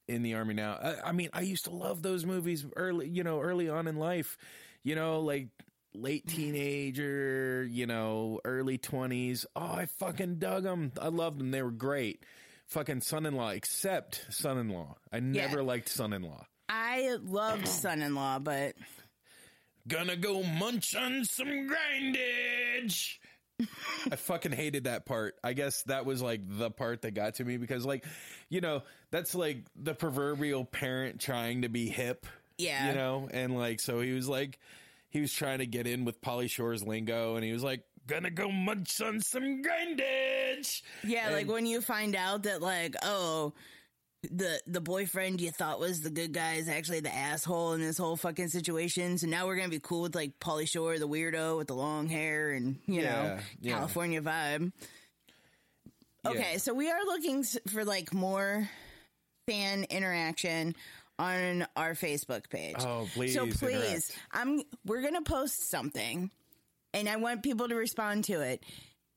[0.07, 0.73] in the army now.
[0.81, 3.97] I, I mean, I used to love those movies early, you know, early on in
[3.97, 4.37] life.
[4.83, 5.49] You know, like
[5.93, 9.45] late teenager, you know, early twenties.
[9.55, 10.93] Oh, I fucking dug them.
[11.01, 11.51] I loved them.
[11.51, 12.23] They were great.
[12.67, 14.95] Fucking son-in-law, except son-in-law.
[15.11, 16.45] I never liked son-in-law.
[16.67, 18.75] I loved Son in Law, but
[19.87, 23.17] Gonna go munch on some grindage.
[24.11, 25.35] I fucking hated that part.
[25.43, 28.05] I guess that was like the part that got to me because, like,
[28.49, 32.25] you know, that's like the proverbial parent trying to be hip.
[32.57, 32.89] Yeah.
[32.89, 34.59] You know, and like, so he was like,
[35.09, 38.29] he was trying to get in with Pauly Shore's lingo and he was like, gonna
[38.29, 40.81] go munch on some grindage.
[41.03, 43.53] yeah, like when you find out that like, oh,
[44.31, 47.97] the the boyfriend you thought was the good guy is actually the asshole in this
[47.97, 49.17] whole fucking situation.
[49.17, 52.07] So now we're gonna be cool with like Pauly Shore, the weirdo with the long
[52.07, 53.75] hair and you know Yeah, yeah.
[53.75, 54.71] California vibe.
[56.23, 56.31] Yeah.
[56.31, 58.69] Okay, so we are looking for like more
[59.47, 60.75] fan interaction
[61.19, 62.75] on our Facebook page.
[62.79, 64.17] Oh, please So please, interact.
[64.31, 66.31] I'm we're to post something
[66.93, 68.63] and I want people to respond to it.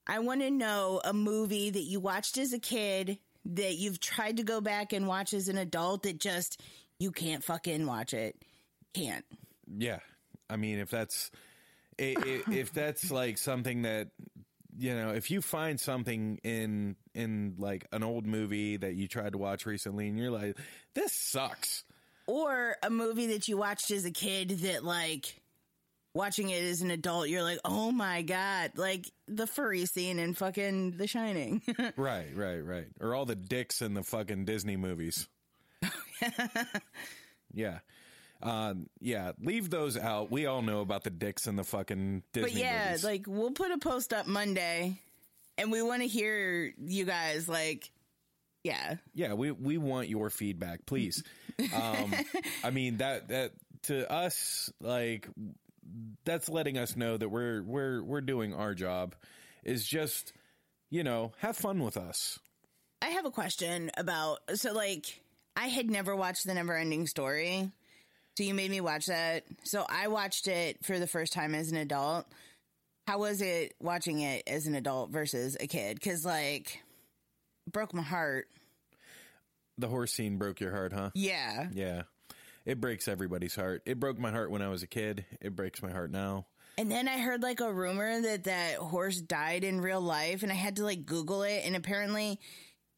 [0.07, 4.37] I want to know a movie that you watched as a kid that you've tried
[4.38, 6.61] to go back and watch as an adult that just
[6.98, 8.37] you can't fucking watch it.
[8.94, 9.24] Can't.
[9.76, 10.00] Yeah,
[10.48, 11.30] I mean, if that's
[12.00, 14.08] i- i- if that's like something that
[14.80, 19.32] you know, if you find something in in like an old movie that you tried
[19.32, 20.56] to watch recently, and you're like,
[20.94, 21.82] this sucks.
[22.28, 25.40] Or a movie that you watched as a kid that like
[26.18, 30.35] watching it as an adult, you're like, oh my god, like the furry scene in
[30.35, 31.62] fucking The Shining.
[31.96, 32.87] Right, right, right.
[33.00, 35.28] Or all the dicks in the fucking Disney movies.
[37.54, 37.78] yeah.
[38.42, 40.31] Um, yeah, leave those out.
[40.31, 43.04] We all know about the dicks in the fucking Disney but yeah, movies.
[43.04, 45.00] like we'll put a post up Monday,
[45.57, 47.90] and we want to hear you guys like,
[48.62, 51.22] yeah, yeah, we we want your feedback, please.
[51.74, 52.14] Um,
[52.62, 53.50] I mean that that
[53.85, 55.28] to us, like
[56.24, 59.14] that's letting us know that we're we're we're doing our job.
[59.64, 60.33] Is just
[60.90, 62.38] you know have fun with us.
[63.03, 65.22] I have a question about so like
[65.57, 67.70] I had never watched the Never Ending Story.
[68.37, 69.44] So you made me watch that.
[69.64, 72.27] So I watched it for the first time as an adult.
[73.09, 76.01] How was it watching it as an adult versus a kid?
[76.01, 76.83] Cuz like
[77.70, 78.48] broke my heart.
[79.79, 81.11] The horse scene broke your heart, huh?
[81.14, 81.68] Yeah.
[81.72, 82.03] Yeah,
[82.68, 83.81] it breaks everybody's heart.
[83.87, 85.24] It broke my heart when I was a kid.
[85.40, 86.44] It breaks my heart now.
[86.76, 90.52] And then I heard like a rumor that that horse died in real life and
[90.52, 92.38] I had to like google it and apparently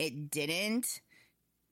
[0.00, 1.00] it didn't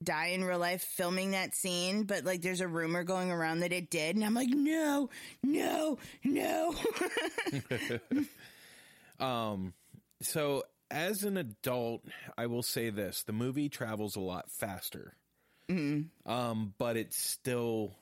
[0.01, 3.73] die in real life filming that scene, but like there's a rumor going around that
[3.73, 5.09] it did and I'm like, "No,
[5.43, 6.73] no, no."
[9.19, 9.73] um,
[10.21, 12.05] So, as an adult,
[12.37, 15.15] I will say this: the movie travels a lot faster,
[16.25, 17.93] um, but it still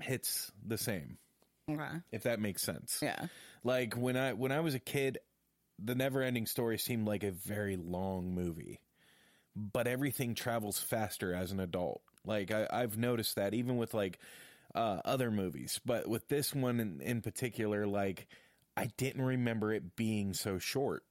[0.00, 1.18] hits the same.
[1.70, 1.98] okay.
[2.12, 3.00] If that makes sense.
[3.02, 3.26] Yeah.
[3.64, 5.18] Like when I when I was a kid,
[5.78, 8.80] the never ending story seemed like a very long movie.
[9.56, 12.02] But everything travels faster as an adult.
[12.24, 14.18] Like I, I've noticed that even with like
[14.74, 15.80] uh, other movies.
[15.84, 18.28] But with this one in, in particular, like
[18.76, 21.02] I didn't remember it being so short.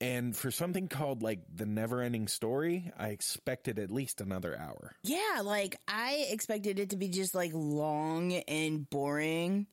[0.00, 4.92] And for something called like the never ending story, I expected at least another hour.
[5.02, 9.66] Yeah, like I expected it to be just like long and boring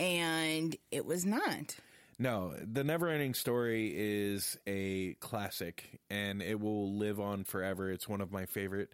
[0.00, 1.76] and it was not.
[2.18, 7.90] No, the never ending story is a classic and it will live on forever.
[7.90, 8.92] It's one of my favorite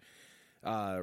[0.63, 1.01] uh,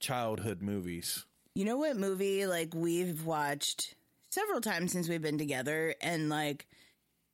[0.00, 1.24] childhood movies.
[1.54, 3.94] You know what movie like we've watched
[4.30, 6.66] several times since we've been together and like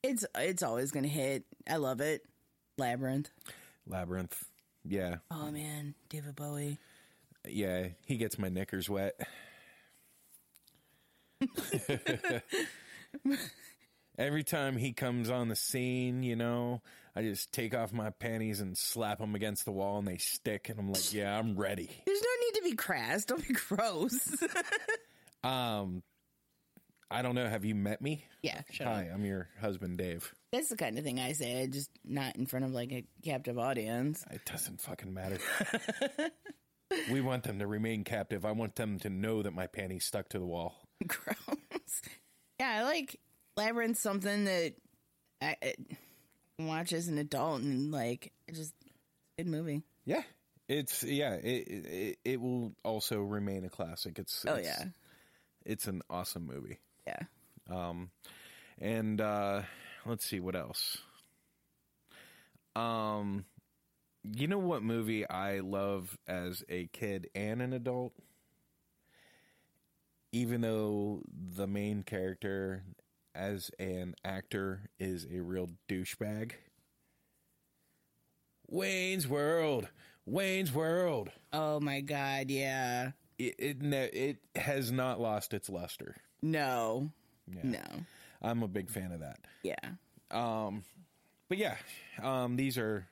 [0.03, 1.45] it's it's always going to hit.
[1.69, 2.23] I love it.
[2.77, 3.31] Labyrinth.
[3.87, 4.45] Labyrinth.
[4.85, 5.17] Yeah.
[5.31, 6.79] Oh man, David Bowie.
[7.47, 7.89] Yeah.
[8.07, 9.19] He gets my knickers wet.
[14.19, 16.83] Every time he comes on the scene, you know,
[17.15, 20.69] I just take off my panties and slap them against the wall and they stick.
[20.69, 21.89] And I'm like, yeah, I'm ready.
[22.05, 23.25] There's no need to be crass.
[23.25, 24.19] Don't be gross.
[25.45, 26.03] Um,
[27.11, 27.49] I don't know.
[27.49, 28.25] Have you met me?
[28.43, 28.95] yeah, shut up.
[28.95, 30.33] Hi, I'm your husband, Dave.
[30.53, 33.59] That's the kind of thing I say, just not in front of like a captive
[33.59, 34.25] audience.
[34.31, 35.39] It doesn't fucking matter.
[37.11, 38.45] we want them to remain captive.
[38.45, 40.75] I want them to know that my panties stuck to the wall.
[41.07, 42.03] gross.
[42.61, 43.19] Yeah, I like
[43.57, 44.75] Labyrinth something that
[45.41, 45.75] I, I
[46.59, 48.75] watch as an adult and like just
[49.39, 49.83] good movie.
[50.05, 50.23] Yeah.
[50.69, 54.19] It's yeah, it, it it will also remain a classic.
[54.19, 54.89] It's Oh it's- yeah,
[55.65, 56.79] it's an awesome movie.
[57.09, 57.23] Yeah.
[57.71, 58.11] Um,
[58.81, 59.63] and uh,
[60.07, 60.99] let's see what else.
[62.77, 63.45] Um,
[64.25, 68.13] you know what movie I love as a kid and an adult?
[70.33, 71.23] Even though
[71.57, 72.85] the main character
[73.35, 76.53] as an actor is a real douchebag.
[78.69, 79.89] Wayne's World.
[80.27, 81.31] Wayne's World.
[81.53, 83.13] Oh my god, yeah.
[83.39, 86.17] It it, ne- it has not lost its luster.
[86.43, 87.11] No,
[87.53, 87.61] Yeah.
[87.65, 87.85] no,
[88.43, 89.39] I'm a big fan of that.
[89.63, 89.75] yeah.
[90.31, 90.85] Um,
[91.49, 91.77] but yeah,
[92.23, 93.07] um, these are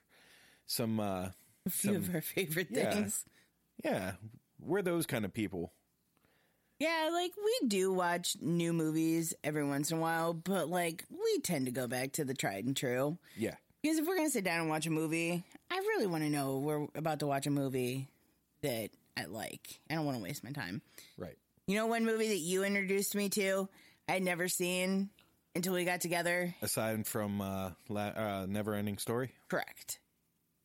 [0.66, 1.00] some.
[1.00, 1.30] Uh,
[1.64, 2.92] A few of our favorite yeah.
[2.94, 3.24] things.
[3.84, 4.12] yeah,
[4.60, 5.72] we're those kind of people.
[6.78, 11.40] Yeah, like we do watch new movies every once in a while, but like we
[11.40, 13.16] tend to go back to the tried and true.
[13.34, 16.28] Yeah, Because if we're gonna sit down and watch a movie, I really want to
[16.30, 18.08] know we're about to watch a movie
[18.60, 19.80] that I like.
[19.88, 20.82] I don't want to waste my time.
[21.16, 21.38] right.
[21.66, 23.68] You know, one movie that you introduced me to,
[24.09, 25.11] I'd never seen
[25.57, 26.55] until we got together.
[26.62, 29.98] Aside from uh, la- uh, Never Ending Story, Correct.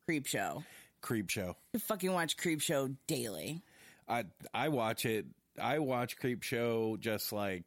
[0.06, 0.64] Creep Show.
[1.02, 1.56] Creep Show.
[1.76, 3.64] I fucking watch Creep Show daily.
[4.08, 5.26] I I watch it.
[5.60, 7.64] I watch Creep Show just like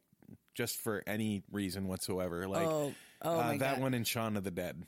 [0.53, 2.47] just for any reason whatsoever.
[2.47, 3.81] Like oh, oh uh, that god!
[3.81, 4.81] one in Shaun of the Dead.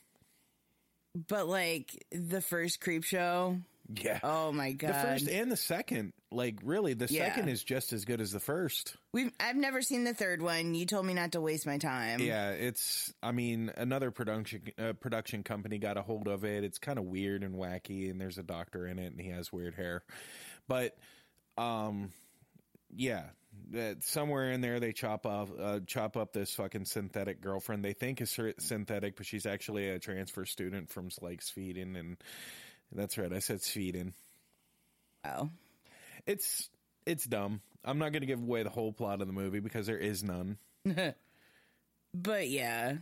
[1.28, 3.58] But like the first Creep Show.
[3.94, 4.20] Yeah.
[4.24, 4.90] Oh my god!
[4.90, 7.28] the first and the second, like really, the Yeah.
[7.30, 8.96] second is just as good as the first.
[9.14, 10.76] We've I've never seen the third one.
[10.76, 12.20] You told me not to waste my time.
[12.20, 13.14] Yeah, it's.
[13.24, 16.64] I mean, another production uh, production company got a hold of it.
[16.64, 19.54] It's kind of weird and wacky, and there's a doctor in it, and he has
[19.54, 20.04] weird hair.
[20.68, 20.98] But,
[21.58, 22.12] um,
[22.94, 23.24] yeah,
[23.72, 27.86] that somewhere in there they chop off, uh, chop up this fucking synthetic girlfriend.
[27.86, 32.18] They think is synthetic, but she's actually a transfer student from like Sweden, and
[32.94, 33.32] that's right.
[33.34, 34.14] I said Sweden.
[35.26, 35.50] Wow.
[36.26, 36.70] It's
[37.06, 37.62] it's dumb.
[37.86, 40.24] I'm not going to give away the whole plot of the movie because there is
[40.24, 40.58] none.
[42.14, 42.96] But yeah,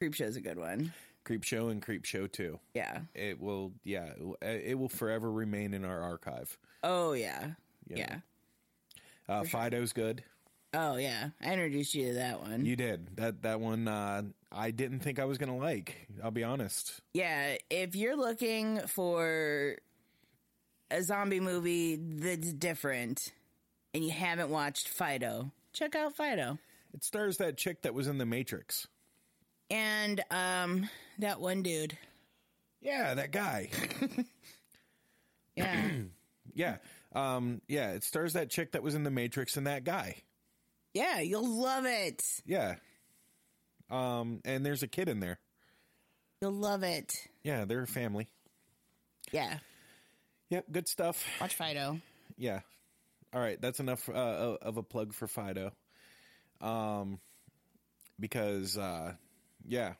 [0.00, 0.92] Creep Show's a good one.
[1.24, 2.58] Creep Show and Creep Show Two.
[2.74, 3.00] Yeah.
[3.14, 4.08] it will yeah
[4.40, 7.50] it will- forever remain in our archive Oh yeah.
[7.86, 7.96] Yeah.
[7.98, 8.16] Yeah.
[9.28, 10.24] uh fido's good
[10.74, 11.30] Oh yeah.
[11.42, 12.64] I introduced you to that one.
[12.64, 16.44] you did that that one uh i didn't think i was gonna like i'll be
[16.44, 17.56] honest yeah.
[17.70, 19.76] If you're looking for
[20.90, 23.32] a zombie movie that's different
[23.94, 26.58] and you haven't watched Fido, check out Fido.
[26.94, 28.86] it stars that chick that was in the matrix
[29.70, 31.96] And um that one dude.
[32.80, 33.68] yeah that guy
[35.56, 35.90] Yeah.
[36.54, 36.76] yeah
[37.14, 40.16] um yeah it stars that chick that was in the matrix and that guy
[40.94, 42.22] yeah, you'll love it.
[42.46, 42.76] yeah
[43.90, 45.38] um and there's a kid in there
[46.40, 47.14] You'll love it.
[47.42, 48.28] yeah they're a family
[49.32, 49.58] Yeah.
[50.48, 52.00] yep good stuff Watch Fido.
[52.36, 52.60] yeah.
[53.34, 54.12] All right, that's enough uh,
[54.60, 55.72] of a plug for Fido.
[56.60, 57.18] Um,
[58.20, 59.14] because uh,
[59.66, 59.94] yeah,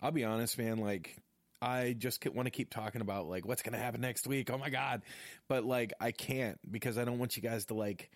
[0.00, 0.78] I'll be honest, man.
[0.78, 1.14] Like,
[1.60, 4.48] I just want to keep talking about like what's gonna happen next week.
[4.50, 5.02] Oh my god,
[5.48, 8.10] but like I can't because I don't want you guys to like,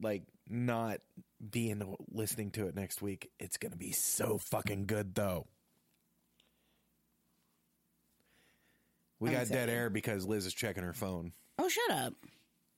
[0.00, 1.00] like not
[1.50, 3.30] be in listening to it next week.
[3.38, 5.46] It's gonna be so fucking good though.
[9.18, 11.32] We I'm got dead air because Liz is checking her phone.
[11.58, 12.14] Oh, shut up.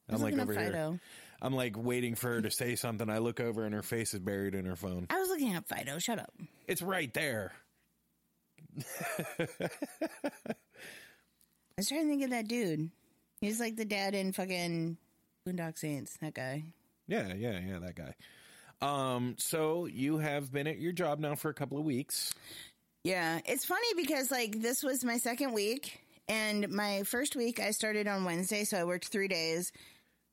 [0.09, 0.67] I'm like over here.
[0.67, 0.99] Fido.
[1.41, 3.09] I'm like waiting for her to say something.
[3.09, 5.07] I look over and her face is buried in her phone.
[5.11, 5.99] I was looking at Fido.
[5.99, 6.33] Shut up.
[6.66, 7.53] It's right there.
[9.39, 9.47] I
[11.79, 12.91] was trying to think of that dude.
[13.41, 14.97] He's like the dad in fucking
[15.47, 16.16] Boondock Saints.
[16.20, 16.64] That guy.
[17.09, 18.14] Yeah, yeah, yeah, that guy.
[18.80, 22.34] Um, so you have been at your job now for a couple of weeks.
[23.05, 27.70] Yeah, it's funny because like this was my second week, and my first week I
[27.70, 29.72] started on Wednesday, so I worked three days.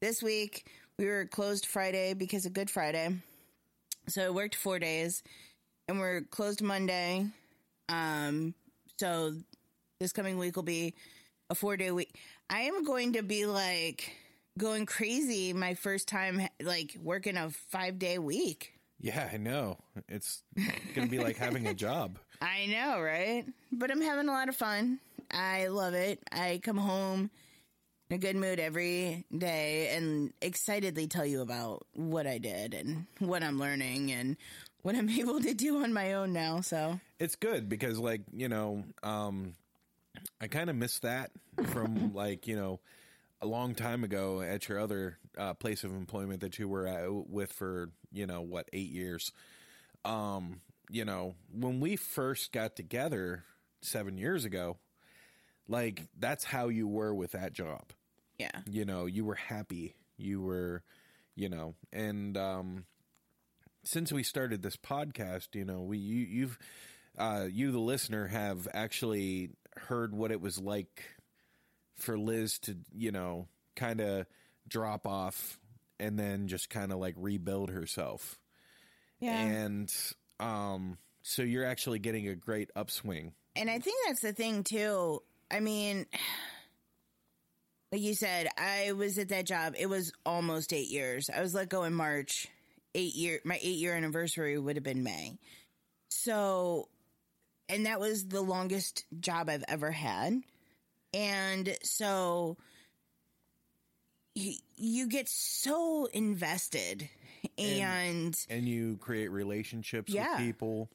[0.02, 0.68] This week
[0.98, 3.18] we were closed Friday because of Good Friday,
[4.08, 5.24] so I worked four days,
[5.88, 7.28] and we're closed Monday.
[7.88, 8.54] Um,
[9.00, 9.34] so
[10.00, 10.94] this coming week will be
[11.50, 12.16] a four day week.
[12.50, 14.12] I am going to be like
[14.60, 18.74] going crazy my first time like working a five day week.
[19.02, 19.78] Yeah, I know.
[20.10, 20.44] It's
[20.94, 22.20] going to be like having a job.
[22.42, 23.46] I know, right?
[23.72, 25.00] But I'm having a lot of fun.
[25.32, 26.20] I love it.
[26.32, 27.32] I come home
[28.10, 33.06] in a good mood every day and excitedly tell you about what I did and
[33.20, 34.36] what I'm learning and
[34.82, 36.60] what I'm able to do on my own now.
[36.60, 39.54] So It's good because, like, you know, um,
[40.42, 41.32] I kind of miss that
[41.68, 42.80] from, like, you know,
[43.42, 47.08] a long time ago at your other uh, place of employment that you were at
[47.30, 49.32] with for, you know, what, eight years.
[50.06, 53.44] Um, you know, when we first got together
[53.82, 54.78] seven years ago,
[55.68, 57.94] like, that's how you were with that job.
[58.40, 60.82] yeah, you know you were happy you were
[61.36, 62.86] you know and um
[63.84, 66.58] since we started this podcast you know we you, you've
[67.18, 71.04] uh you the listener have actually heard what it was like
[72.02, 74.26] for liz to you know kind of
[74.68, 75.60] drop off
[76.00, 78.40] and then just kind of like rebuild herself
[79.20, 79.40] yeah.
[79.40, 79.94] and
[80.40, 85.22] um so you're actually getting a great upswing And I think that's the thing too.
[85.52, 86.06] I mean,
[87.92, 89.74] like you said, I was at that job.
[89.78, 91.30] It was almost eight years.
[91.30, 92.48] I was let go in March.
[92.96, 95.38] Eight year, my eight year anniversary would have been May.
[96.08, 96.88] So,
[97.68, 100.42] and that was the longest job I've ever had.
[101.14, 102.58] And so,
[104.36, 107.10] you, you get so invested,
[107.58, 110.32] and and you create relationships Yeah.
[110.38, 110.90] with people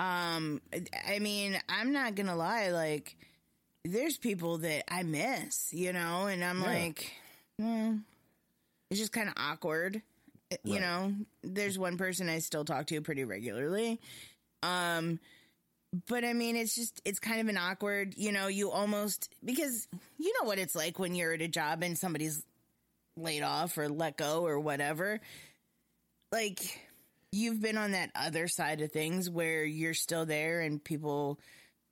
[0.00, 0.60] Um,
[1.06, 2.70] I mean, I'm not gonna lie.
[2.70, 3.16] Like,
[3.84, 6.66] there's people that I miss, you know, and I'm Yeah.
[6.66, 7.12] like,
[7.58, 7.98] hmm,
[8.90, 10.02] it's just kind of awkward.
[10.62, 14.00] You know, there's one person I still talk to pretty regularly.
[14.62, 15.18] Um,
[16.06, 19.86] but I mean, it's just, it's kind of an awkward, you know, you almost, because
[20.18, 22.42] you know what it's like when you're at a job and somebody's
[23.16, 25.20] laid off or let go or whatever.
[26.32, 26.80] Like,
[27.30, 31.38] you've been on that other side of things where you're still there and people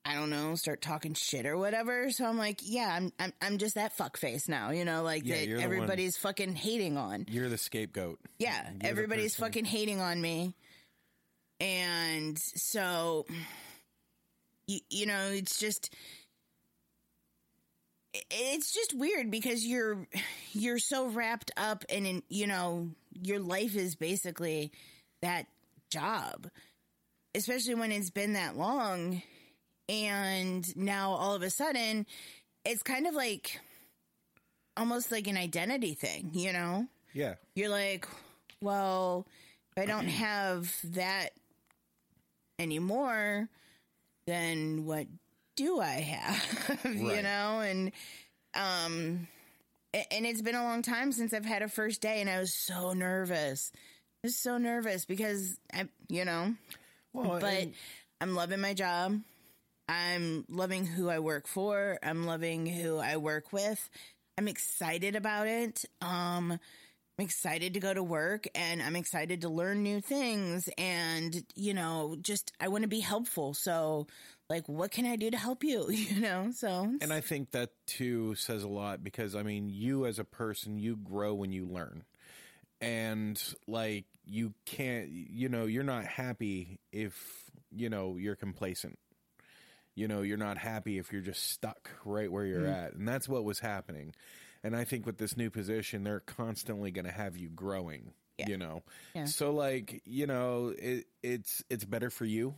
[0.05, 2.11] I don't know, start talking shit or whatever.
[2.11, 5.24] So I'm like, yeah, I'm I'm I'm just that fuck face now, you know, like
[5.24, 7.26] Yeah, that everybody's fucking hating on.
[7.30, 8.18] You're the scapegoat.
[8.38, 10.55] Yeah, You're everybody's fucking hating on me.
[11.61, 13.26] And so
[14.72, 15.94] you, you know, it's just
[18.30, 20.06] it's just weird because you're
[20.52, 24.72] you're so wrapped up in, in you know, your life is basically
[25.22, 25.46] that
[25.90, 26.48] job.
[27.34, 29.22] Especially when it's been that long
[29.88, 32.06] and now all of a sudden
[32.64, 33.58] it's kind of like
[34.76, 36.86] almost like an identity thing, you know?
[37.14, 37.34] Yeah.
[37.54, 38.06] you're like,
[38.60, 39.26] well,
[39.74, 41.30] if I don't have that
[42.58, 43.48] anymore,
[44.32, 45.06] then what
[45.56, 46.78] do I have?
[46.84, 47.92] you know, and
[48.54, 49.28] um,
[49.94, 52.54] and it's been a long time since I've had a first day, and I was
[52.54, 53.70] so nervous.
[54.24, 56.54] Just so nervous because I, you know,
[57.12, 57.74] Well, but and-
[58.20, 59.20] I'm loving my job.
[59.88, 61.98] I'm loving who I work for.
[62.02, 63.90] I'm loving who I work with.
[64.38, 65.84] I'm excited about it.
[66.00, 66.58] Um,
[67.22, 70.68] I'm excited to go to work and I'm excited to learn new things.
[70.76, 73.54] And, you know, just I want to be helpful.
[73.54, 74.08] So,
[74.50, 75.88] like, what can I do to help you?
[75.92, 80.04] You know, so and I think that too says a lot because I mean, you
[80.04, 82.02] as a person, you grow when you learn.
[82.80, 87.14] And like you can't, you know, you're not happy if,
[87.70, 88.98] you know, you're complacent.
[89.94, 92.84] You know, you're not happy if you're just stuck right where you're mm-hmm.
[92.84, 92.94] at.
[92.94, 94.12] And that's what was happening.
[94.64, 98.48] And I think with this new position, they're constantly going to have you growing, Yeah.
[98.48, 98.82] you know.
[99.14, 99.24] Yeah.
[99.24, 102.54] So like, you know, it, it's it's better for you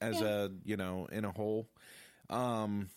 [0.00, 1.68] as a, you know, in a whole.
[2.28, 2.88] Um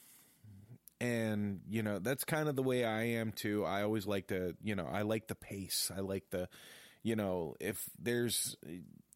[1.01, 4.55] and you know that's kind of the way i am too i always like to
[4.63, 6.47] you know i like the pace i like the
[7.01, 8.55] you know if there's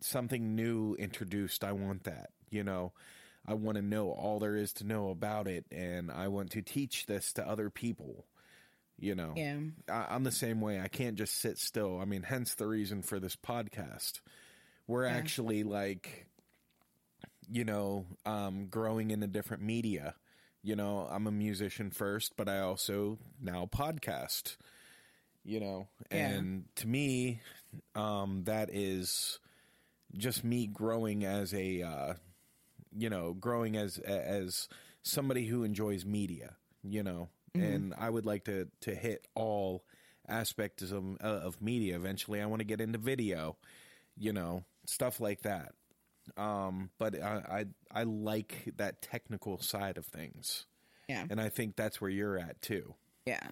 [0.02, 2.92] something new introduced i want that you know
[3.48, 6.62] i want to know all there is to know about it and i want to
[6.62, 8.26] teach this to other people
[9.00, 9.58] you know yeah,
[9.90, 10.80] I, i'm the same way.
[10.80, 12.00] I can't just sit still.
[12.00, 14.22] I mean hence the reason for this podcast.
[14.88, 16.28] We're actually like
[17.50, 20.16] you know um growing into different media.
[20.64, 24.58] You know i'm a musician first but i also now podcast
[25.48, 25.88] you know.
[26.12, 26.28] Yeah.
[26.28, 27.42] and to me
[27.96, 29.40] um that is
[30.16, 32.14] just me growing as a uh
[32.96, 34.68] you know growing as as
[35.04, 36.56] somebody who enjoys media
[36.92, 39.84] you know and i would like to to hit all
[40.28, 43.56] aspects of uh, of media eventually i want to get into video
[44.18, 45.72] you know stuff like that
[46.38, 50.66] um but I, I i like that technical side of things
[51.08, 52.94] yeah, and i think that's where you're at too
[53.28, 53.48] yeah.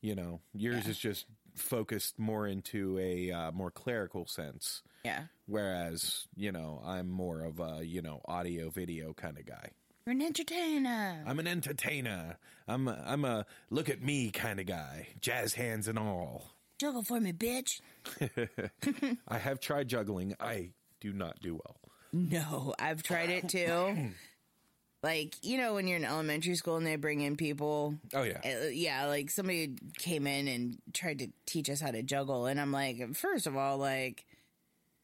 [0.00, 4.82] You know, yours is just focused more into a uh, more clerical sense.
[5.04, 5.24] Yeah.
[5.46, 9.70] Whereas, you know, I'm more of a, you know, audio video kind of guy.
[10.06, 11.22] You're an entertainer.
[11.26, 12.36] I'm an entertainer.
[12.66, 15.08] I'm a, I'm a look at me kind of guy.
[15.20, 16.50] Jazz hands and all.
[16.78, 17.80] Juggle for me, bitch.
[19.28, 20.34] I have tried juggling.
[20.40, 21.76] I do not do well.
[22.12, 24.10] No, I've tried it too.
[25.04, 27.94] like, you know, when you're in elementary school and they bring in people.
[28.12, 28.40] Oh yeah.
[28.44, 32.46] uh, yeah, like somebody came in and tried to teach us how to juggle.
[32.46, 34.24] And I'm like, first of all, like,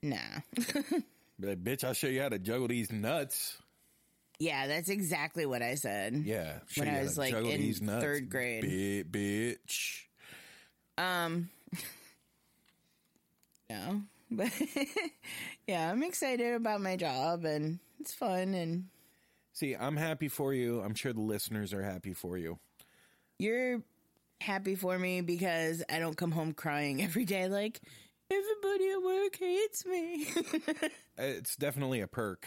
[0.02, 0.16] nah.
[1.40, 3.58] Like, bitch, I'll show you how to juggle these nuts.
[4.38, 6.14] Yeah, that's exactly what I said.
[6.24, 6.58] Yeah.
[6.76, 8.62] When I was, like, in nuts, third grade.
[8.62, 10.02] bi- bitch.
[10.96, 11.48] Um,
[13.70, 14.50] no, but
[15.66, 18.84] yeah, I'm excited about my job and it's fun and
[19.52, 20.80] See, I'm happy for you.
[20.80, 22.58] I'm sure the listeners are happy for you.
[23.38, 23.82] you're
[24.40, 27.80] happy for me because I don't come home crying every day like
[28.30, 30.28] everybody at work hates me.
[31.18, 32.46] It's definitely a perk.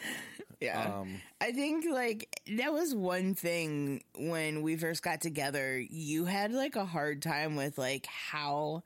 [0.60, 1.00] yeah.
[1.00, 5.76] Um, I think like that was one thing when we first got together.
[5.78, 8.84] You had like a hard time with like how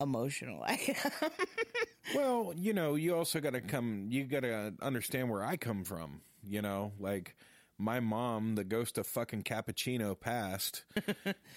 [0.00, 0.78] emotional I
[1.22, 1.30] am.
[2.14, 5.82] well, you know, you also got to come, you got to understand where I come
[5.82, 7.34] from, you know, like
[7.76, 10.84] my mom, the ghost of fucking cappuccino passed.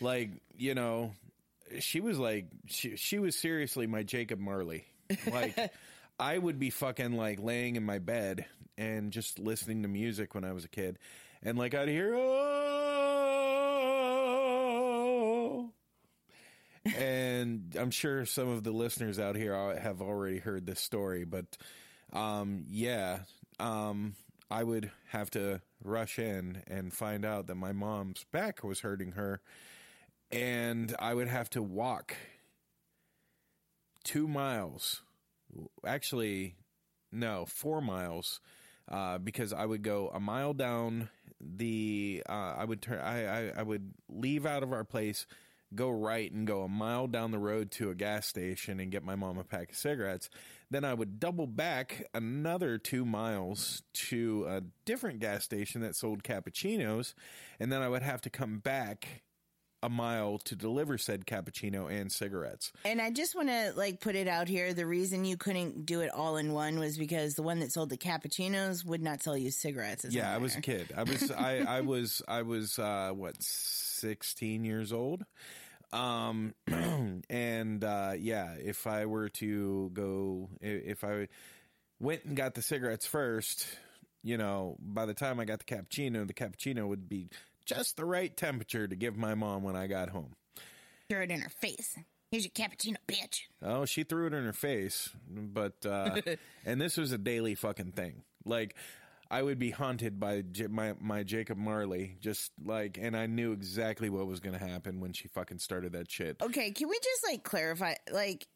[0.01, 1.13] like, you know,
[1.79, 4.85] she was like, she, she was seriously my Jacob Marley.
[5.31, 5.57] Like,
[6.19, 8.45] I would be fucking like laying in my bed
[8.77, 10.99] and just listening to music when I was a kid.
[11.43, 12.57] And like, I'd hear, oh,
[16.95, 21.45] and I'm sure some of the listeners out here have already heard this story, but
[22.13, 23.19] um, yeah,
[23.59, 24.15] um,
[24.49, 29.13] I would have to rush in and find out that my mom's back was hurting
[29.13, 29.41] her,
[30.31, 32.15] and I would have to walk
[34.03, 35.01] two miles,
[35.85, 36.55] actually,
[37.11, 38.39] no, four miles,
[38.89, 41.09] uh, because I would go a mile down
[41.39, 45.25] the, uh, I would turn, I, I, I would leave out of our place
[45.75, 49.03] go right and go a mile down the road to a gas station and get
[49.03, 50.29] my mom a pack of cigarettes.
[50.71, 56.23] Then I would double back another two miles to a different gas station that sold
[56.23, 57.13] cappuccinos.
[57.59, 59.23] And then I would have to come back
[59.83, 62.71] a mile to deliver said cappuccino and cigarettes.
[62.83, 64.73] And I just want to like put it out here.
[64.73, 67.89] The reason you couldn't do it all in one was because the one that sold
[67.89, 70.05] the cappuccinos would not sell you cigarettes.
[70.05, 70.93] as Yeah, I was a kid.
[70.95, 75.23] I was I I was I was uh what 16 years old.
[75.93, 76.55] Um
[77.29, 81.27] and uh yeah, if I were to go if I
[81.99, 83.67] went and got the cigarettes first,
[84.23, 87.29] you know, by the time I got the cappuccino, the cappuccino would be
[87.67, 90.35] just the right temperature to give my mom when I got home.
[91.09, 91.97] Throw it in her face.
[92.31, 93.43] Here's your cappuccino, bitch.
[93.61, 96.21] Oh, she threw it in her face, but uh
[96.65, 98.23] and this was a daily fucking thing.
[98.45, 98.75] Like
[99.29, 103.51] I would be haunted by J- my my Jacob Marley, just like, and I knew
[103.51, 106.37] exactly what was going to happen when she fucking started that shit.
[106.41, 107.95] Okay, can we just like clarify?
[108.09, 108.47] Like,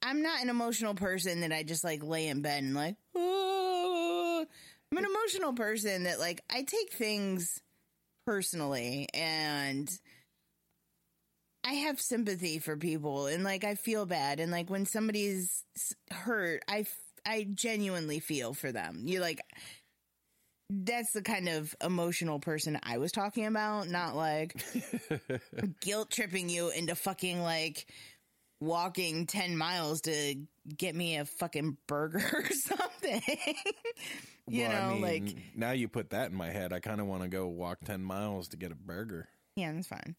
[0.00, 4.44] I'm not an emotional person that I just like lay in bed and like, "Ah."
[4.92, 7.60] I'm an emotional person that like I take things
[8.26, 9.90] personally and
[11.64, 15.64] I have sympathy for people and like I feel bad and like when somebody's
[16.10, 19.02] hurt, I genuinely feel for them.
[19.04, 19.40] You like
[20.70, 24.54] that's the kind of emotional person I was talking about, not like
[25.80, 27.86] guilt tripping you into fucking like
[28.60, 30.36] walking 10 miles to
[30.76, 32.81] get me a fucking burger or something.
[34.48, 37.00] you Well, I know, mean, like now you put that in my head, I kind
[37.00, 39.28] of want to go walk ten miles to get a burger.
[39.56, 40.16] Yeah, that's fine.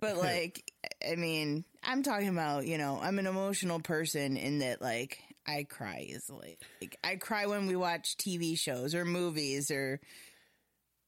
[0.00, 0.72] But like,
[1.10, 5.64] I mean, I'm talking about, you know, I'm an emotional person in that like I
[5.68, 6.58] cry easily.
[6.80, 10.00] Like I cry when we watch TV shows or movies or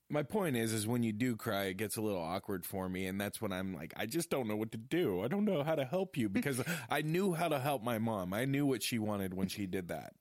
[0.09, 3.07] My point is, is when you do cry, it gets a little awkward for me,
[3.07, 5.22] and that's when I'm like, I just don't know what to do.
[5.22, 6.61] I don't know how to help you because
[6.91, 8.34] I knew how to help my mom.
[8.34, 10.14] I knew what she wanted when she did that,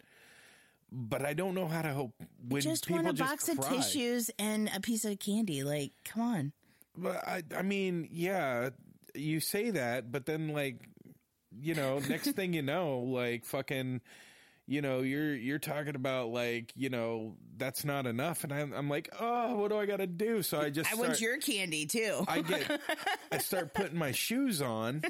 [0.91, 2.13] but I don't know how to help
[2.47, 5.63] when just people want a just box of tissues and a piece of candy.
[5.63, 6.51] Like, come on.
[6.97, 8.69] But I, I mean, yeah,
[9.13, 10.87] you say that, but then like,
[11.61, 14.01] you know, next thing you know, like fucking,
[14.70, 18.88] you know, you're you're talking about like, you know, that's not enough, and I'm, I'm
[18.88, 20.43] like, oh, what do I got to do?
[20.43, 22.24] So I just I start, want your candy too.
[22.28, 22.80] I get,
[23.32, 25.01] I start putting my shoes on,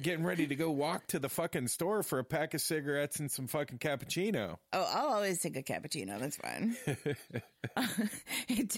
[0.00, 3.28] getting ready to go walk to the fucking store for a pack of cigarettes and
[3.28, 4.56] some fucking cappuccino.
[4.72, 6.20] oh, I'll always take a cappuccino.
[6.20, 6.76] That's fine.
[8.48, 8.76] It-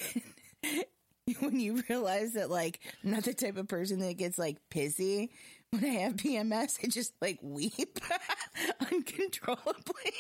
[1.27, 4.59] when when you realize that like I'm not the type of person that gets like
[4.71, 5.31] pissy
[5.71, 6.79] when I have PMS.
[6.83, 7.99] I just like weep
[8.81, 10.13] uncontrollably.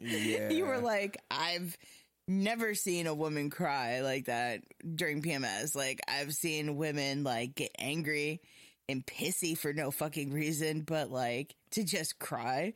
[0.00, 0.50] Yeah.
[0.50, 1.76] You were like, I've
[2.26, 4.60] never seen a woman cry like that
[4.94, 5.74] during PMS.
[5.74, 8.40] Like I've seen women like get angry
[8.88, 12.74] and pissy for no fucking reason, but like to just cry.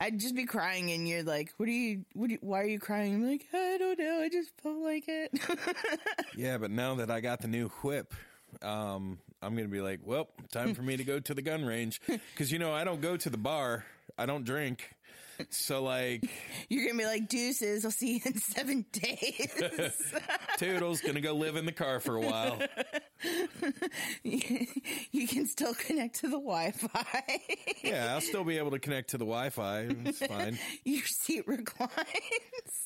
[0.00, 2.04] I'd just be crying, and you're like, "What are you?
[2.12, 2.30] What?
[2.30, 4.20] Are you, why are you crying?" I'm like, "I don't know.
[4.20, 5.32] I just felt like it."
[6.36, 8.14] Yeah, but now that I got the new whip,
[8.62, 12.00] um, I'm gonna be like, well, time for me to go to the gun range
[12.06, 13.84] because you know I don't go to the bar,
[14.16, 14.90] I don't drink,
[15.50, 16.28] so like
[16.68, 17.84] you're gonna be like, "Deuces.
[17.84, 20.12] I'll see you in seven days."
[20.58, 22.58] Toodles gonna go live in the car for a while.
[24.24, 27.22] you can still connect to the Wi-Fi.
[27.82, 29.88] Yeah, I'll still be able to connect to the Wi-Fi.
[30.04, 30.58] It's fine.
[30.84, 31.92] Your seat reclines.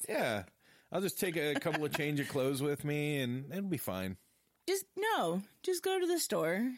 [0.09, 0.45] Yeah,
[0.91, 4.17] I'll just take a couple of change of clothes with me, and it'll be fine.
[4.69, 5.43] Just no.
[5.63, 6.73] Just go to the store,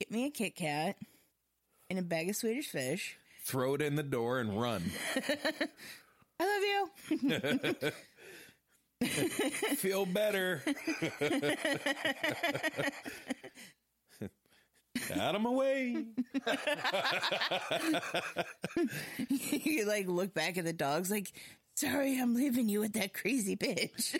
[0.00, 0.96] get me a Kit Kat
[1.90, 3.16] and a bag of Swedish fish.
[3.44, 4.82] Throw it in the door and run.
[6.40, 7.92] I love you.
[9.76, 10.62] Feel better.
[15.20, 16.06] Out of my way.
[19.50, 21.32] you like look back at the dogs like,
[21.74, 24.16] sorry, I'm leaving you with that crazy bitch.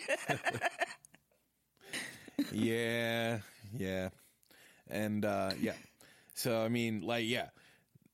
[2.51, 3.39] Yeah,
[3.77, 4.09] yeah,
[4.89, 5.73] and uh, yeah.
[6.33, 7.49] So I mean, like, yeah,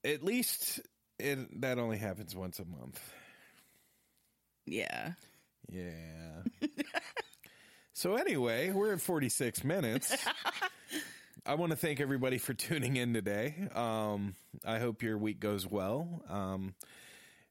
[0.03, 0.82] at least
[1.19, 2.99] it that only happens once a month.
[4.65, 5.13] yeah.
[5.72, 6.41] Yeah.
[7.93, 10.15] so anyway, we're at 46 minutes.
[11.45, 13.55] I want to thank everybody for tuning in today.
[13.74, 16.24] Um, I hope your week goes well.
[16.30, 16.76] Um,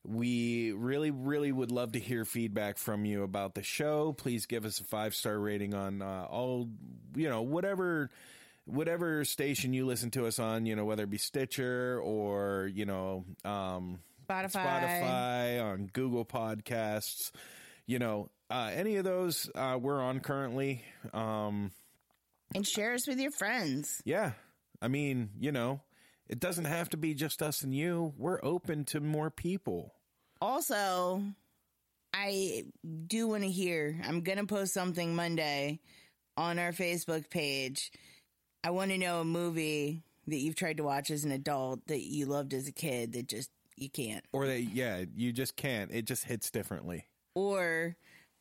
[0.07, 4.13] we really, really would love to hear feedback from you about the show.
[4.13, 6.69] Please give us a five star rating on uh, all,
[7.15, 8.11] you know, whatever,
[8.65, 10.65] whatever station you listen to us on.
[10.67, 13.99] You know, whether it be Stitcher or you know, um,
[14.29, 14.53] Spotify.
[14.81, 17.31] Spotify on Google Podcasts.
[17.87, 20.83] You know, uh, any of those uh, we're on currently.
[21.13, 21.73] Um,
[22.55, 24.01] And share us with your friends.
[24.05, 24.33] yeah,
[24.81, 25.81] I mean, you know,
[26.31, 28.15] it doesn't have to be just us and you.
[28.17, 29.93] We're open to more people.
[30.41, 31.25] Also,
[32.15, 32.67] I
[33.09, 34.01] do want to hear.
[34.07, 35.81] I'm going to post something Monday
[36.37, 37.91] on our Facebook page.
[38.63, 42.03] I want to know a movie that you've tried to watch as an adult that
[42.03, 44.25] you loved as a kid that just you can't.
[44.33, 45.91] Or that yeah, you just can't.
[45.91, 47.07] It just hits differently.
[47.35, 47.97] Or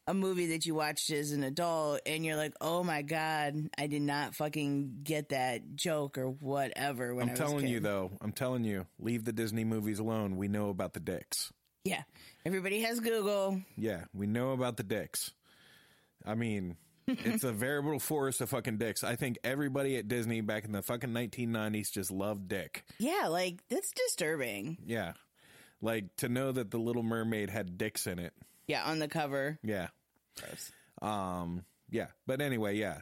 [0.10, 3.86] a movie that you watched as an adult and you're like, "Oh my god, I
[3.86, 7.80] did not fucking get that joke or whatever when I'm I was a telling you
[7.80, 10.36] though, I'm telling you, leave the Disney movies alone.
[10.38, 11.54] We know about the dicks.
[11.84, 12.02] Yeah.
[12.44, 13.62] Everybody has Google.
[13.78, 15.32] Yeah, we know about the dicks.
[16.26, 19.04] I mean, it's a veritable forest of fucking dicks.
[19.04, 22.84] I think everybody at Disney back in the fucking 1990s just loved dick.
[22.98, 24.80] Yeah, like that's disturbing.
[24.86, 25.14] Yeah.
[25.84, 28.34] Like to know that the Little Mermaid had dicks in it.
[28.68, 29.58] Yeah, on the cover.
[29.64, 29.88] Yeah.
[30.38, 30.72] Gross.
[31.02, 33.02] Um yeah, but anyway, yeah.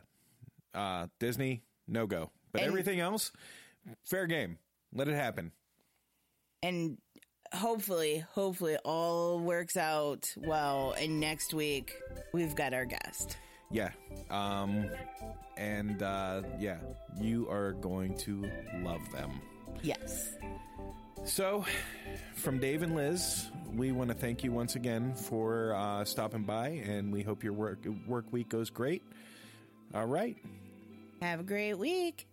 [0.73, 2.32] Uh Disney no go.
[2.51, 3.32] But And- everything else
[4.05, 4.57] fair game.
[4.93, 5.51] Let it happen.
[6.63, 6.97] and
[7.53, 10.93] hopefully, hopefully, all works out well.
[10.99, 11.93] And next week,
[12.34, 13.38] we've got our guest.
[13.71, 13.91] Yeah.
[14.30, 14.89] Um
[15.57, 16.78] and uh yeah,
[17.19, 18.49] you are going to
[18.82, 19.41] love them.
[19.84, 20.34] Yes.
[21.26, 21.65] So,
[22.36, 26.70] from Dave and Liz, we want to thank you once again for uh, stopping by,
[26.88, 29.03] and we hope your work work week goes great.
[29.93, 30.38] All right.
[31.22, 32.28] Have a great week.